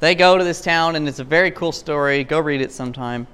[0.00, 2.24] they go to this town, and it's a very cool story.
[2.24, 3.26] Go read it sometime.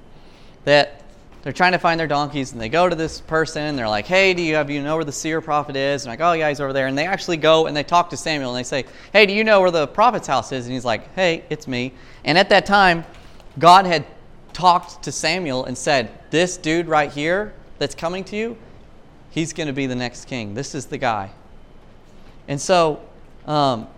[0.63, 1.03] That
[1.43, 4.07] they're trying to find their donkeys, and they go to this person, and they're like,
[4.07, 6.49] "Hey, do you have you know where the seer prophet is?" And like, "Oh yeah,
[6.49, 8.85] he's over there." And they actually go and they talk to Samuel, and they say,
[9.13, 11.93] "Hey, do you know where the prophet's house is?" And he's like, "Hey, it's me."
[12.25, 13.05] And at that time,
[13.59, 14.07] God had
[14.59, 18.57] talked to Samuel and said, "This dude right here that's coming to you,
[19.31, 20.55] he's going to be the next king.
[20.55, 21.31] This is the guy."
[22.47, 23.01] And so.
[23.47, 23.89] Um,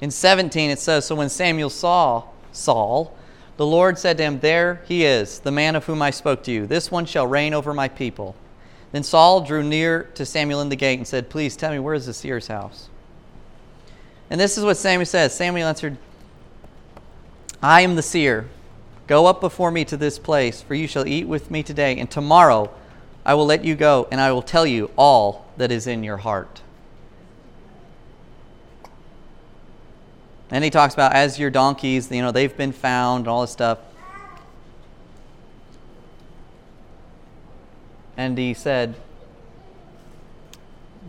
[0.00, 3.16] in 17, it says So when Samuel saw Saul,
[3.56, 6.52] the Lord said to him, There he is, the man of whom I spoke to
[6.52, 6.66] you.
[6.66, 8.36] This one shall reign over my people.
[8.92, 11.94] Then Saul drew near to Samuel in the gate and said, Please tell me, where
[11.94, 12.88] is the seer's house?
[14.30, 15.96] And this is what Samuel says Samuel answered,
[17.62, 18.48] I am the seer.
[19.06, 22.10] Go up before me to this place, for you shall eat with me today, and
[22.10, 22.70] tomorrow
[23.24, 26.18] I will let you go, and I will tell you all that is in your
[26.18, 26.62] heart.
[30.50, 33.50] And he talks about as your donkeys, you know, they've been found and all this
[33.50, 33.78] stuff.
[38.16, 38.94] And he said,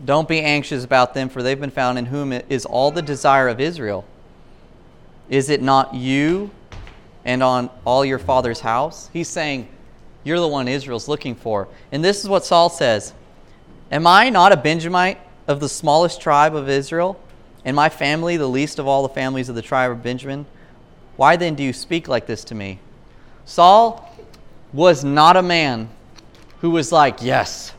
[0.04, 3.48] Don't be anxious about them, for they've been found in whom is all the desire
[3.48, 4.04] of Israel.
[5.30, 6.50] Is it not you
[7.24, 9.08] and on all your father's house?
[9.14, 9.68] He's saying,
[10.24, 11.68] You're the one Israel's looking for.
[11.90, 13.14] And this is what Saul says
[13.90, 17.18] Am I not a Benjamite of the smallest tribe of Israel?
[17.64, 20.46] and my family the least of all the families of the tribe of Benjamin?
[21.16, 22.78] Why then do you speak like this to me?
[23.44, 24.08] Saul
[24.72, 25.88] was not a man
[26.60, 27.72] who was like, Yes,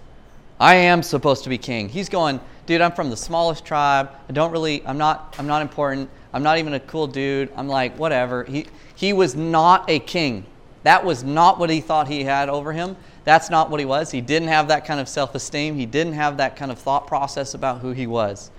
[0.59, 1.89] I am supposed to be king.
[1.89, 4.11] He's going, dude, I'm from the smallest tribe.
[4.29, 6.09] I don't really, I'm not, I'm not important.
[6.33, 7.49] I'm not even a cool dude.
[7.55, 8.43] I'm like, whatever.
[8.43, 10.45] He, he was not a king.
[10.83, 12.95] That was not what he thought he had over him.
[13.23, 14.11] That's not what he was.
[14.11, 15.75] He didn't have that kind of self esteem.
[15.75, 18.49] He didn't have that kind of thought process about who he was.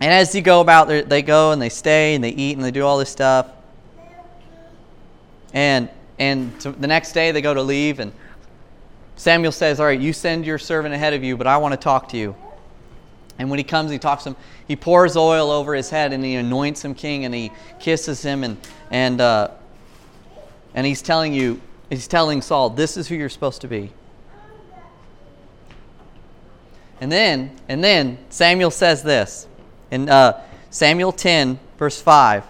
[0.00, 2.70] And as you go about, they go and they stay and they eat and they
[2.70, 3.48] do all this stuff.
[5.52, 8.12] And and the next day they go to leave, and
[9.16, 11.76] Samuel says, "All right, you send your servant ahead of you, but I want to
[11.76, 12.34] talk to you."
[13.42, 14.36] And when he comes, he talks to him.
[14.68, 17.50] He pours oil over his head and he anoints him king, and he
[17.80, 18.56] kisses him, and
[18.92, 19.48] and uh,
[20.76, 23.90] and he's telling you, he's telling Saul, "This is who you're supposed to be."
[27.00, 29.48] And then, and then Samuel says this.
[29.90, 32.44] In uh, Samuel 10, verse 5,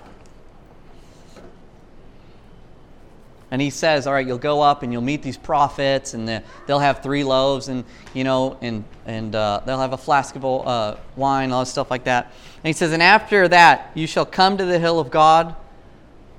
[3.52, 6.78] and he says, "All right, you'll go up and you'll meet these prophets, and they'll
[6.80, 7.84] have three loaves, and
[8.14, 11.90] you know, and and uh, they'll have a flask of uh, wine, all this stuff
[11.90, 15.10] like that." And he says, "And after that, you shall come to the hill of
[15.10, 15.54] God,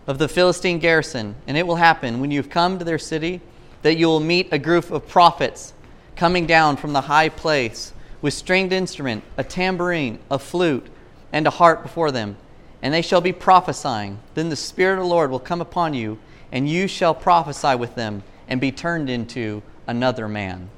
[0.08, 3.40] of the Philistine garrison, and it will happen when you've come to their city,
[3.84, 5.74] that you will meet a group of prophets
[6.16, 10.90] coming down from the high place with stringed instrument, a tambourine, a flute."
[11.34, 12.38] and a harp before them,
[12.82, 14.20] and they shall be prophesying.
[14.36, 16.20] Then the Spirit of the Lord will come upon you,
[16.54, 20.70] and you shall prophesy with them, and be turned into another man.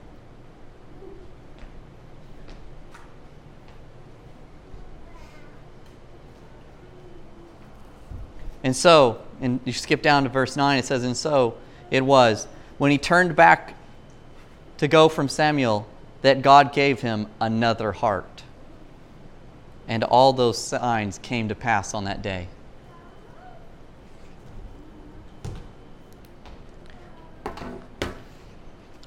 [8.63, 11.58] And so, and you skip down to verse 9, it says, And so
[11.92, 12.48] it was,
[12.78, 13.76] when he turned back
[14.78, 15.88] to go from Samuel,
[16.21, 18.44] that God gave him another heart.
[19.90, 22.48] And all those signs came to pass on that day.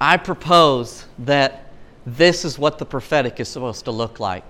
[0.01, 1.73] I propose that
[2.07, 4.45] this is what the prophetic is supposed to look like.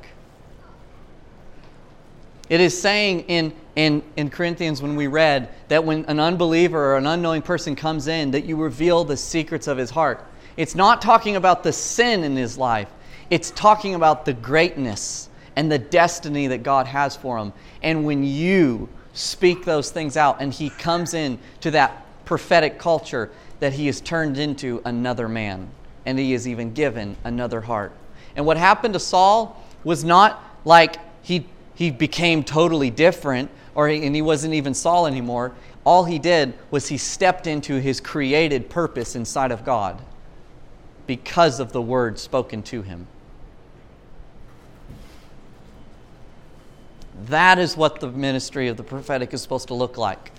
[2.49, 6.96] It is saying in, in, in Corinthians when we read that when an unbeliever or
[6.96, 10.24] an unknowing person comes in, that you reveal the secrets of his heart.
[10.57, 12.88] It's not talking about the sin in his life,
[13.30, 17.53] it's talking about the greatness and the destiny that God has for him.
[17.82, 23.30] And when you speak those things out and he comes in to that prophetic culture,
[23.61, 25.69] that he is turned into another man
[26.07, 27.93] and he is even given another heart.
[28.37, 34.05] And what happened to Saul was not like he, he became totally different or he,
[34.07, 35.53] and he wasn't even Saul anymore.
[35.85, 40.01] All he did was he stepped into his created purpose inside of God
[41.07, 43.07] because of the word spoken to him.
[47.27, 50.33] That is what the ministry of the prophetic is supposed to look like.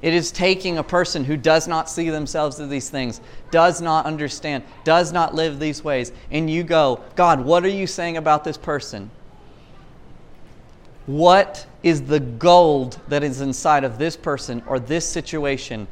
[0.00, 3.20] It is taking a person who does not see themselves as these things,
[3.50, 7.86] does not understand, does not live these ways, and you go, God, what are you
[7.86, 9.10] saying about this person?
[11.06, 15.88] What is the gold that is inside of this person or this situation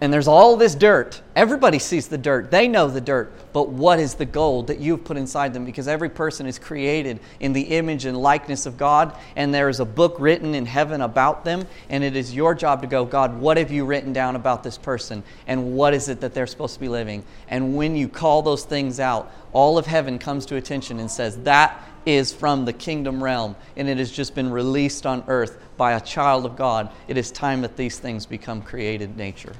[0.00, 1.22] and there's all this dirt.
[1.34, 2.50] Everybody sees the dirt.
[2.50, 3.32] They know the dirt.
[3.54, 5.64] But what is the gold that you've put inside them?
[5.64, 9.80] Because every person is created in the image and likeness of God, and there is
[9.80, 11.66] a book written in heaven about them.
[11.88, 14.76] And it is your job to go, God, what have you written down about this
[14.76, 15.22] person?
[15.46, 17.24] And what is it that they're supposed to be living?
[17.48, 21.38] And when you call those things out, all of heaven comes to attention and says,
[21.38, 25.92] That is from the kingdom realm, and it has just been released on earth by
[25.92, 26.90] a child of God.
[27.08, 29.54] It is time that these things become created nature.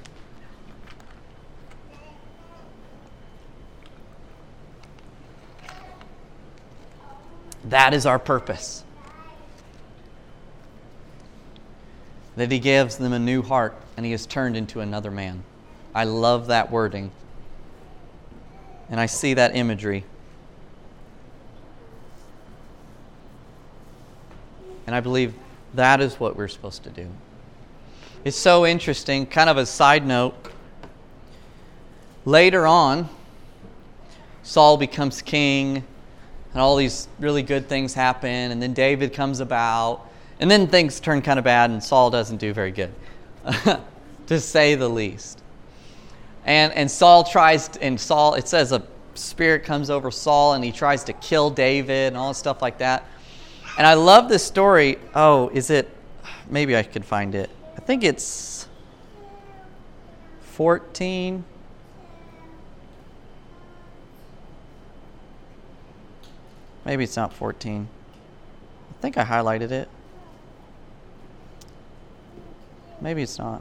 [7.69, 8.85] That is our purpose.
[12.37, 15.43] That he gives them a new heart and he is turned into another man.
[15.95, 17.11] I love that wording.
[18.89, 20.05] And I see that imagery.
[24.87, 25.35] And I believe
[25.75, 27.09] that is what we're supposed to do.
[28.25, 30.35] It's so interesting, kind of a side note.
[32.25, 33.09] Later on,
[34.45, 35.85] Saul becomes king
[36.57, 40.09] and all these really good things happen, and then David comes about,
[40.41, 42.95] and then things turn kind of bad, and Saul doesn't do very good,
[44.29, 45.43] to say the least.
[46.47, 48.83] And, and Saul tries, and Saul, it says a
[49.13, 52.79] spirit comes over Saul, and he tries to kill David, and all this stuff like
[52.79, 53.05] that.
[53.77, 54.97] And I love this story.
[55.15, 55.91] Oh, is it?
[56.49, 57.51] Maybe I could find it.
[57.77, 58.67] I think it's
[60.41, 61.45] 14.
[66.87, 67.89] Maybe it's not 14.
[68.91, 69.89] I think I highlighted it.
[73.01, 73.61] Maybe it's not.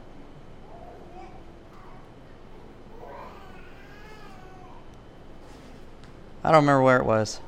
[6.44, 7.40] I don't remember where it was.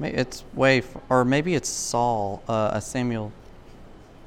[0.00, 3.30] Maybe it's way, f- or maybe it's Saul, uh, Samuel.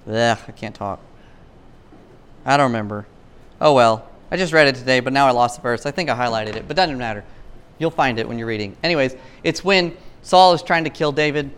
[0.08, 1.02] Ugh, I can't talk.
[2.46, 3.06] I don't remember.
[3.60, 4.08] Oh well.
[4.32, 5.86] I just read it today, but now I lost the verse.
[5.86, 7.26] I think I highlighted it, but doesn't matter.
[7.78, 8.76] You'll find it when you're reading.
[8.84, 11.52] Anyways, it's when Saul is trying to kill David,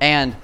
[0.00, 0.36] and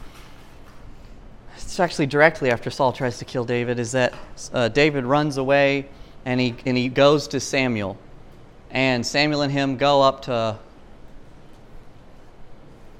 [1.56, 4.14] it's actually directly after Saul tries to kill David, is that
[4.52, 5.88] uh, David runs away
[6.24, 7.96] and he, and he goes to Samuel.
[8.70, 10.58] And Samuel and him go up to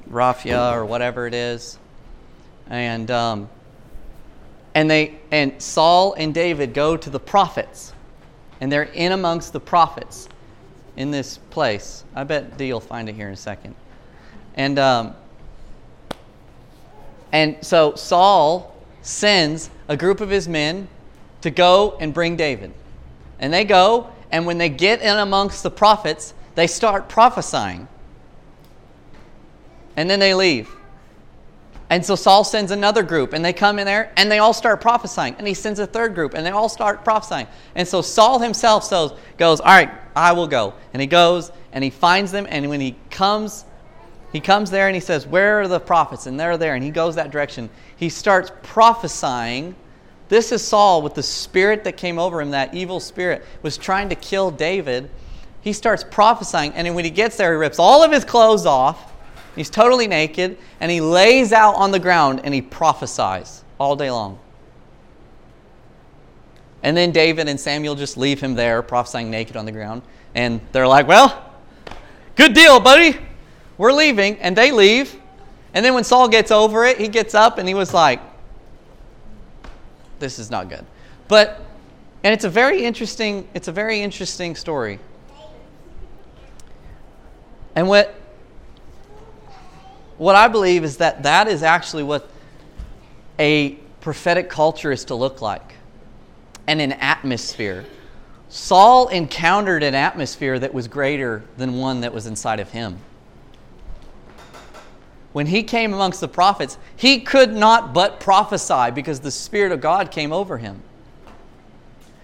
[0.09, 1.79] Raphia or whatever it is.
[2.69, 3.49] And, um,
[4.75, 7.93] and, they, and Saul and David go to the prophets.
[8.61, 10.29] And they're in amongst the prophets
[10.97, 12.05] in this place.
[12.15, 13.75] I bet Dee will find it here in a second.
[14.55, 15.15] And, um,
[17.33, 20.89] and so Saul sends a group of his men
[21.41, 22.73] to go and bring David.
[23.39, 27.89] And they go, and when they get in amongst the prophets, they start prophesying.
[29.97, 30.71] And then they leave.
[31.93, 34.81] And so Saul sends another group, and they come in there, and they all start
[34.81, 35.35] prophesying.
[35.37, 37.47] And he sends a third group, and they all start prophesying.
[37.75, 38.89] And so Saul himself
[39.37, 40.73] goes, All right, I will go.
[40.95, 43.67] And he goes, and he finds them, and when he comes,
[44.33, 46.25] he comes there and he says, Where are the prophets?
[46.25, 47.69] And they're there, and he goes that direction.
[47.95, 49.77] He starts prophesying.
[50.31, 54.09] This is Saul with the spirit that came over him, that evil spirit, was trying
[54.09, 55.11] to kill David.
[55.61, 59.12] He starts prophesying, and when he gets there, he rips all of his clothes off
[59.55, 64.11] He's totally naked, and he lays out on the ground and he prophesies all day
[64.11, 64.39] long.
[66.83, 70.03] And then David and Samuel just leave him there prophesying naked on the ground.
[70.35, 71.53] And they're like, Well,
[72.35, 73.19] good deal, buddy.
[73.79, 74.39] We're leaving.
[74.39, 75.17] And they leave.
[75.75, 78.21] And then when Saul gets over it, he gets up and he was like,
[80.19, 80.85] This is not good.
[81.29, 81.65] But,
[82.25, 84.99] and it's a very interesting, it's a very interesting story.
[87.75, 88.15] And what
[90.23, 92.31] what I believe is that that is actually what
[93.41, 93.71] a
[94.01, 95.75] prophetic culture is to look like
[96.69, 97.85] and an atmosphere.
[98.49, 102.99] Saul encountered an atmosphere that was greater than one that was inside of him.
[105.33, 109.81] When he came amongst the prophets, he could not but prophesy because the Spirit of
[109.81, 110.83] God came over him.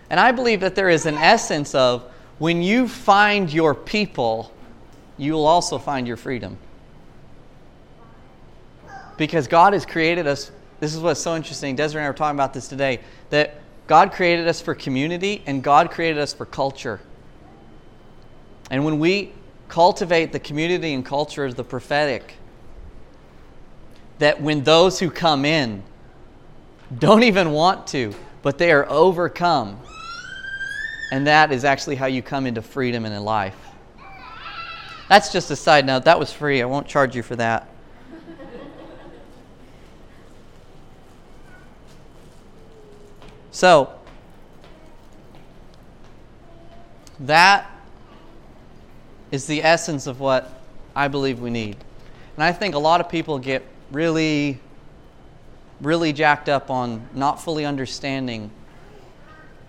[0.08, 4.52] And I believe that there is an essence of when you find your people,
[5.16, 6.58] you will also find your freedom.
[9.18, 10.50] Because God has created us.
[10.80, 11.76] This is what's so interesting.
[11.76, 15.62] Desiree and I were talking about this today that God created us for community and
[15.62, 17.00] God created us for culture.
[18.70, 19.32] And when we
[19.68, 22.34] cultivate the community and culture of the prophetic,
[24.18, 25.82] that when those who come in
[26.98, 29.78] don't even want to, but they are overcome,
[31.12, 33.56] and that is actually how you come into freedom and in life.
[35.08, 36.04] That's just a side note.
[36.04, 36.62] That was free.
[36.62, 37.68] I won't charge you for that.
[43.58, 43.92] So,
[47.18, 47.68] that
[49.32, 50.62] is the essence of what
[50.94, 51.76] I believe we need.
[52.36, 54.60] And I think a lot of people get really,
[55.80, 58.52] really jacked up on not fully understanding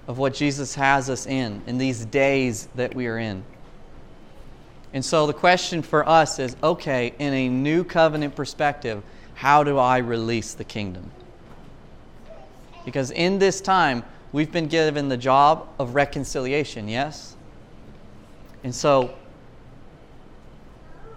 [0.08, 3.44] of what Jesus has us in, in these days that we are in.
[4.94, 9.02] And so the question for us is okay, in a new covenant perspective,
[9.34, 11.10] how do I release the kingdom?
[12.90, 17.36] Because in this time, we've been given the job of reconciliation, yes?
[18.64, 19.14] And so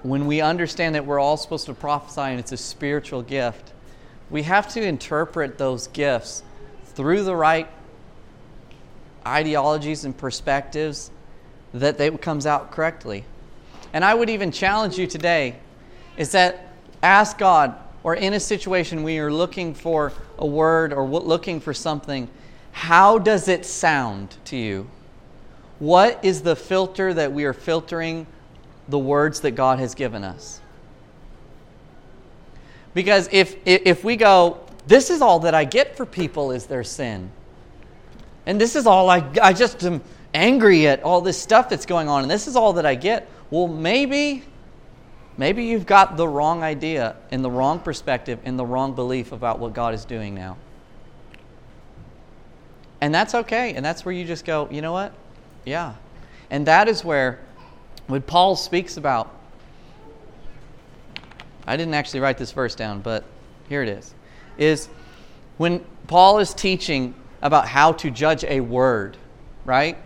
[0.03, 3.73] when we understand that we're all supposed to prophesy and it's a spiritual gift,
[4.29, 6.43] we have to interpret those gifts
[6.85, 7.71] through the right
[9.27, 11.11] ideologies and perspectives
[11.73, 13.25] that it comes out correctly.
[13.95, 15.57] And I would even challenge you today
[16.19, 16.69] is that
[17.03, 20.13] ask God, or in a situation where you're looking for
[20.43, 22.29] a word or looking for something,
[22.73, 24.91] how does it sound to you?
[25.79, 28.27] What is the filter that we are filtering
[28.89, 30.61] the words that God has given us.
[32.95, 36.85] Because if, if we go, this is all that I get for people is their
[36.85, 37.31] sin.
[38.45, 40.03] And this is all I, I just am
[40.35, 43.29] angry at all this stuff that's going on, and this is all that I get.
[43.51, 44.45] Well, maybe,
[45.37, 49.59] maybe you've got the wrong idea and the wrong perspective and the wrong belief about
[49.59, 50.57] what God is doing now.
[53.01, 53.75] And that's okay.
[53.75, 55.13] And that's where you just go, you know what?
[55.65, 55.95] Yeah.
[56.51, 57.41] And that is where
[58.07, 59.35] what Paul speaks about.
[61.67, 63.25] I didn't actually write this verse down, but
[63.69, 64.15] here it is.
[64.59, 64.89] Is
[65.57, 69.17] when Paul is teaching about how to judge a word,
[69.65, 69.97] right?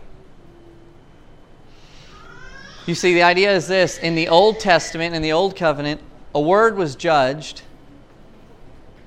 [2.87, 6.01] You see, the idea is this in the Old Testament, in the Old Covenant,
[6.35, 7.63] a word was judged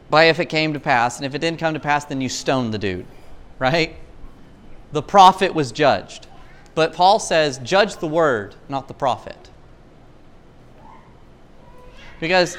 [0.09, 2.27] by if it came to pass, and if it didn't come to pass, then you
[2.27, 3.05] stoned the dude,
[3.57, 3.95] right?
[4.91, 6.27] The prophet was judged.
[6.75, 9.49] But Paul says, judge the word, not the prophet.
[12.19, 12.57] Because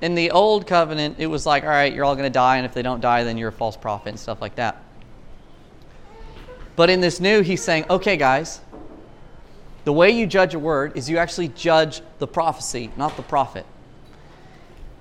[0.00, 2.66] in the old covenant, it was like, all right, you're all going to die, and
[2.66, 4.82] if they don't die, then you're a false prophet and stuff like that.
[6.74, 8.60] But in this new, he's saying, okay, guys,
[9.84, 13.64] the way you judge a word is you actually judge the prophecy, not the prophet.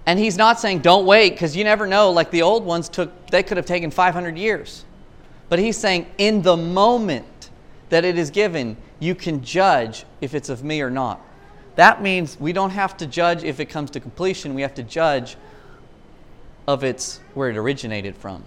[0.06, 2.12] And he's not saying, don't wait, because you never know.
[2.12, 4.86] Like the old ones took, they could have taken 500 years.
[5.50, 7.50] But he's saying, in the moment,
[7.90, 11.22] that it is given, you can judge if it's of me or not.
[11.76, 14.84] That means we don't have to judge if it comes to completion, we have to
[14.84, 15.38] judge
[16.68, 18.44] of its where it originated from.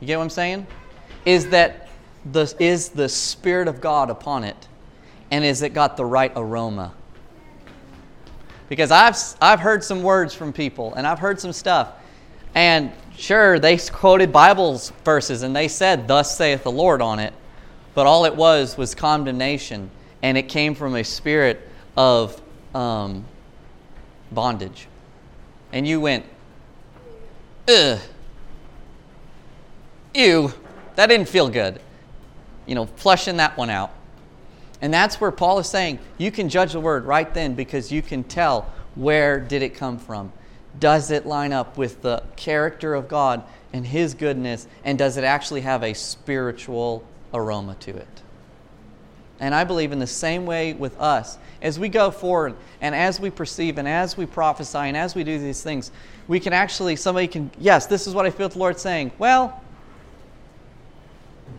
[0.00, 0.66] You get what I'm saying?
[1.24, 1.81] Is that
[2.30, 4.68] the, is the Spirit of God upon it?
[5.30, 6.92] And is it got the right aroma?
[8.68, 11.92] Because I've, I've heard some words from people and I've heard some stuff.
[12.54, 17.32] And Sure, they quoted Bibles verses and they said, Thus saith the Lord on it,
[17.94, 19.90] but all it was was condemnation,
[20.22, 22.40] and it came from a spirit of
[22.74, 23.24] um,
[24.32, 24.88] bondage.
[25.72, 26.24] And you went,
[27.68, 28.00] Ugh,
[30.14, 30.52] ew,
[30.96, 31.80] that didn't feel good.
[32.66, 33.92] You know, flushing that one out.
[34.80, 38.02] And that's where Paul is saying you can judge the word right then because you
[38.02, 40.32] can tell where did it come from
[40.78, 43.42] does it line up with the character of God
[43.72, 44.66] and His goodness?
[44.84, 48.22] And does it actually have a spiritual aroma to it?
[49.40, 53.18] And I believe in the same way with us, as we go forward and as
[53.18, 55.90] we perceive and as we prophesy and as we do these things,
[56.28, 59.10] we can actually, somebody can, yes, this is what I feel the Lord saying.
[59.18, 59.60] Well,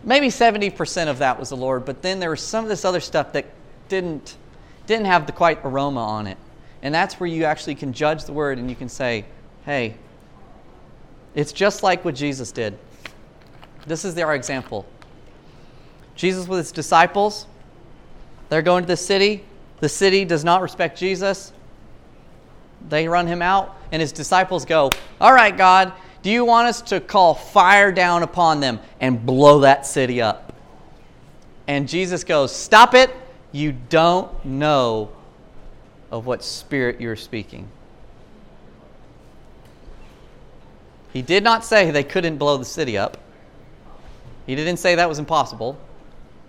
[0.04, 3.00] maybe 70% of that was the Lord, but then there was some of this other
[3.00, 3.46] stuff that
[3.88, 4.36] didn't,
[4.86, 6.38] didn't have the quite aroma on it.
[6.82, 9.24] And that's where you actually can judge the word and you can say,
[9.64, 9.94] hey,
[11.34, 12.78] it's just like what Jesus did.
[13.86, 14.86] This is our example.
[16.14, 17.46] Jesus with his disciples,
[18.48, 19.44] they're going to the city.
[19.80, 21.52] The city does not respect Jesus.
[22.88, 24.90] They run him out, and his disciples go,
[25.20, 25.92] All right, God,
[26.24, 30.54] do you want us to call fire down upon them and blow that city up?
[31.68, 33.14] And Jesus goes, Stop it.
[33.52, 35.12] You don't know
[36.10, 37.68] of what spirit you're speaking.
[41.12, 43.18] He did not say they couldn't blow the city up.
[44.46, 45.78] He didn't say that was impossible.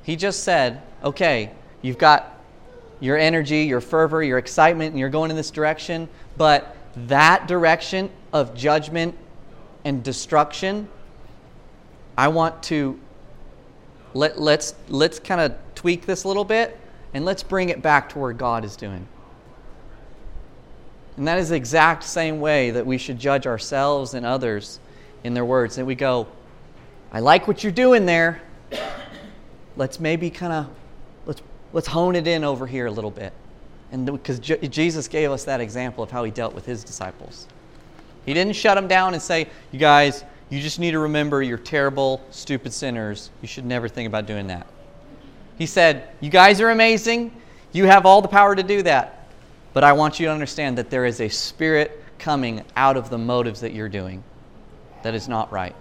[0.04, 1.52] He just said, okay,
[1.82, 2.40] you've got
[3.02, 6.08] your energy, your fervor, your excitement, and you're going in this direction,
[6.38, 9.16] but that direction of judgment
[9.86, 10.90] and destruction,
[12.18, 13.00] I want to
[14.14, 16.78] let, let's let's kind of tweak this a little bit
[17.14, 19.08] and let's bring it back to where God is doing.
[21.18, 24.80] And that is the exact same way that we should judge ourselves and others
[25.24, 25.76] in their words.
[25.76, 26.28] That we go,
[27.12, 28.42] I like what you're doing there.
[29.78, 30.70] Let's maybe kind of
[31.26, 31.42] let's
[31.74, 33.34] let's hone it in over here a little bit.
[33.92, 37.48] And because Jesus gave us that example of how he dealt with his disciples.
[38.26, 41.58] He didn't shut them down and say, "You guys, you just need to remember you're
[41.58, 43.30] terrible, stupid sinners.
[43.42, 44.68] You should never think about doing that."
[45.58, 47.32] He said, "You guys are amazing.
[47.72, 49.28] You have all the power to do that.
[49.74, 53.18] But I want you to understand that there is a spirit coming out of the
[53.18, 54.24] motives that you're doing
[55.04, 55.76] that is not right.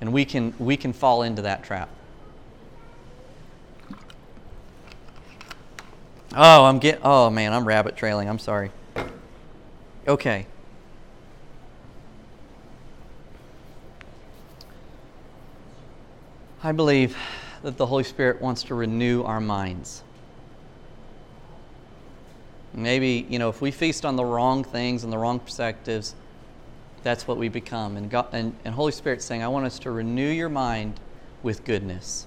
[0.00, 1.90] And we can, we can fall into that trap.
[6.34, 8.28] Oh, I'm getting, oh man, I'm rabbit trailing.
[8.28, 8.70] I'm sorry.
[10.08, 10.46] Okay.
[16.62, 17.14] I believe
[17.62, 20.02] that the Holy Spirit wants to renew our minds.
[22.72, 26.14] Maybe, you know, if we feast on the wrong things and the wrong perspectives,
[27.02, 27.98] that's what we become.
[27.98, 30.98] And, God, and, and Holy Spirit saying, I want us to renew your mind
[31.42, 32.26] with goodness.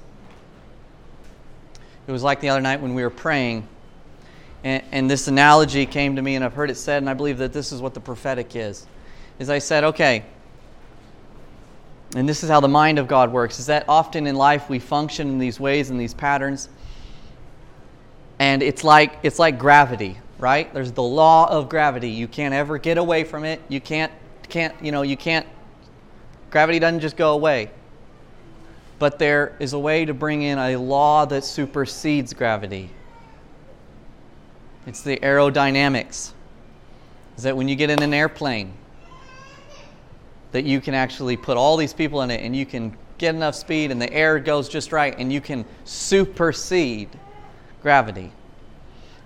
[2.05, 3.67] It was like the other night when we were praying,
[4.63, 7.37] and, and this analogy came to me, and I've heard it said, and I believe
[7.39, 8.85] that this is what the prophetic is.
[9.39, 10.23] Is I said, okay,
[12.15, 14.79] and this is how the mind of God works, is that often in life we
[14.79, 16.69] function in these ways and these patterns,
[18.39, 20.73] and it's like it's like gravity right?
[20.73, 22.09] There's the law of gravity.
[22.09, 23.61] You can't ever get away from it.
[23.69, 24.11] You can't,
[24.49, 25.47] can't, you know, you can't,
[26.49, 27.69] gravity doesn't just go away.
[28.97, 32.89] But there is a way to bring in a law that supersedes gravity.
[34.87, 36.33] It's the aerodynamics.
[37.37, 38.73] Is that when you get in an airplane,
[40.51, 43.55] that you can actually put all these people in it and you can get enough
[43.55, 47.09] speed and the air goes just right and you can supersede
[47.81, 48.31] gravity.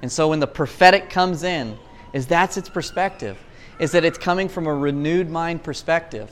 [0.01, 1.77] And so when the prophetic comes in,
[2.13, 3.37] is that's its perspective,
[3.79, 6.29] is that it's coming from a renewed mind perspective.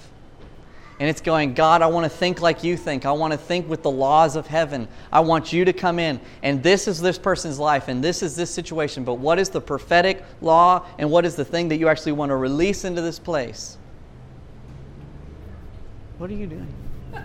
[1.00, 3.06] And it's going, God, I want to think like you think.
[3.06, 4.88] I want to think with the laws of heaven.
[5.12, 6.20] I want you to come in.
[6.44, 9.04] And this is this person's life, and this is this situation.
[9.04, 12.30] But what is the prophetic law, and what is the thing that you actually want
[12.30, 13.78] to release into this place?
[16.20, 16.74] What are you doing?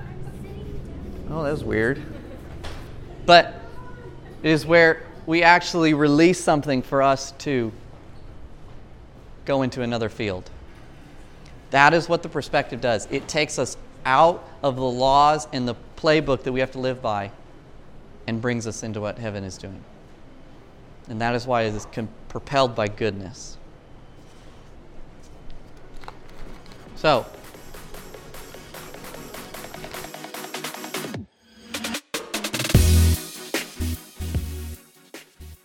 [1.31, 2.03] Oh, that was weird.
[3.27, 3.61] But
[4.43, 7.71] it is where we actually release something for us to
[9.45, 10.49] go into another field.
[11.71, 13.07] That is what the perspective does.
[13.11, 17.03] It takes us out of the laws and the playbook that we have to live
[17.03, 17.31] by
[18.27, 19.83] and brings us into what heaven is doing.
[21.09, 21.87] And that is why it is
[22.29, 23.57] propelled by goodness.
[26.97, 27.27] So,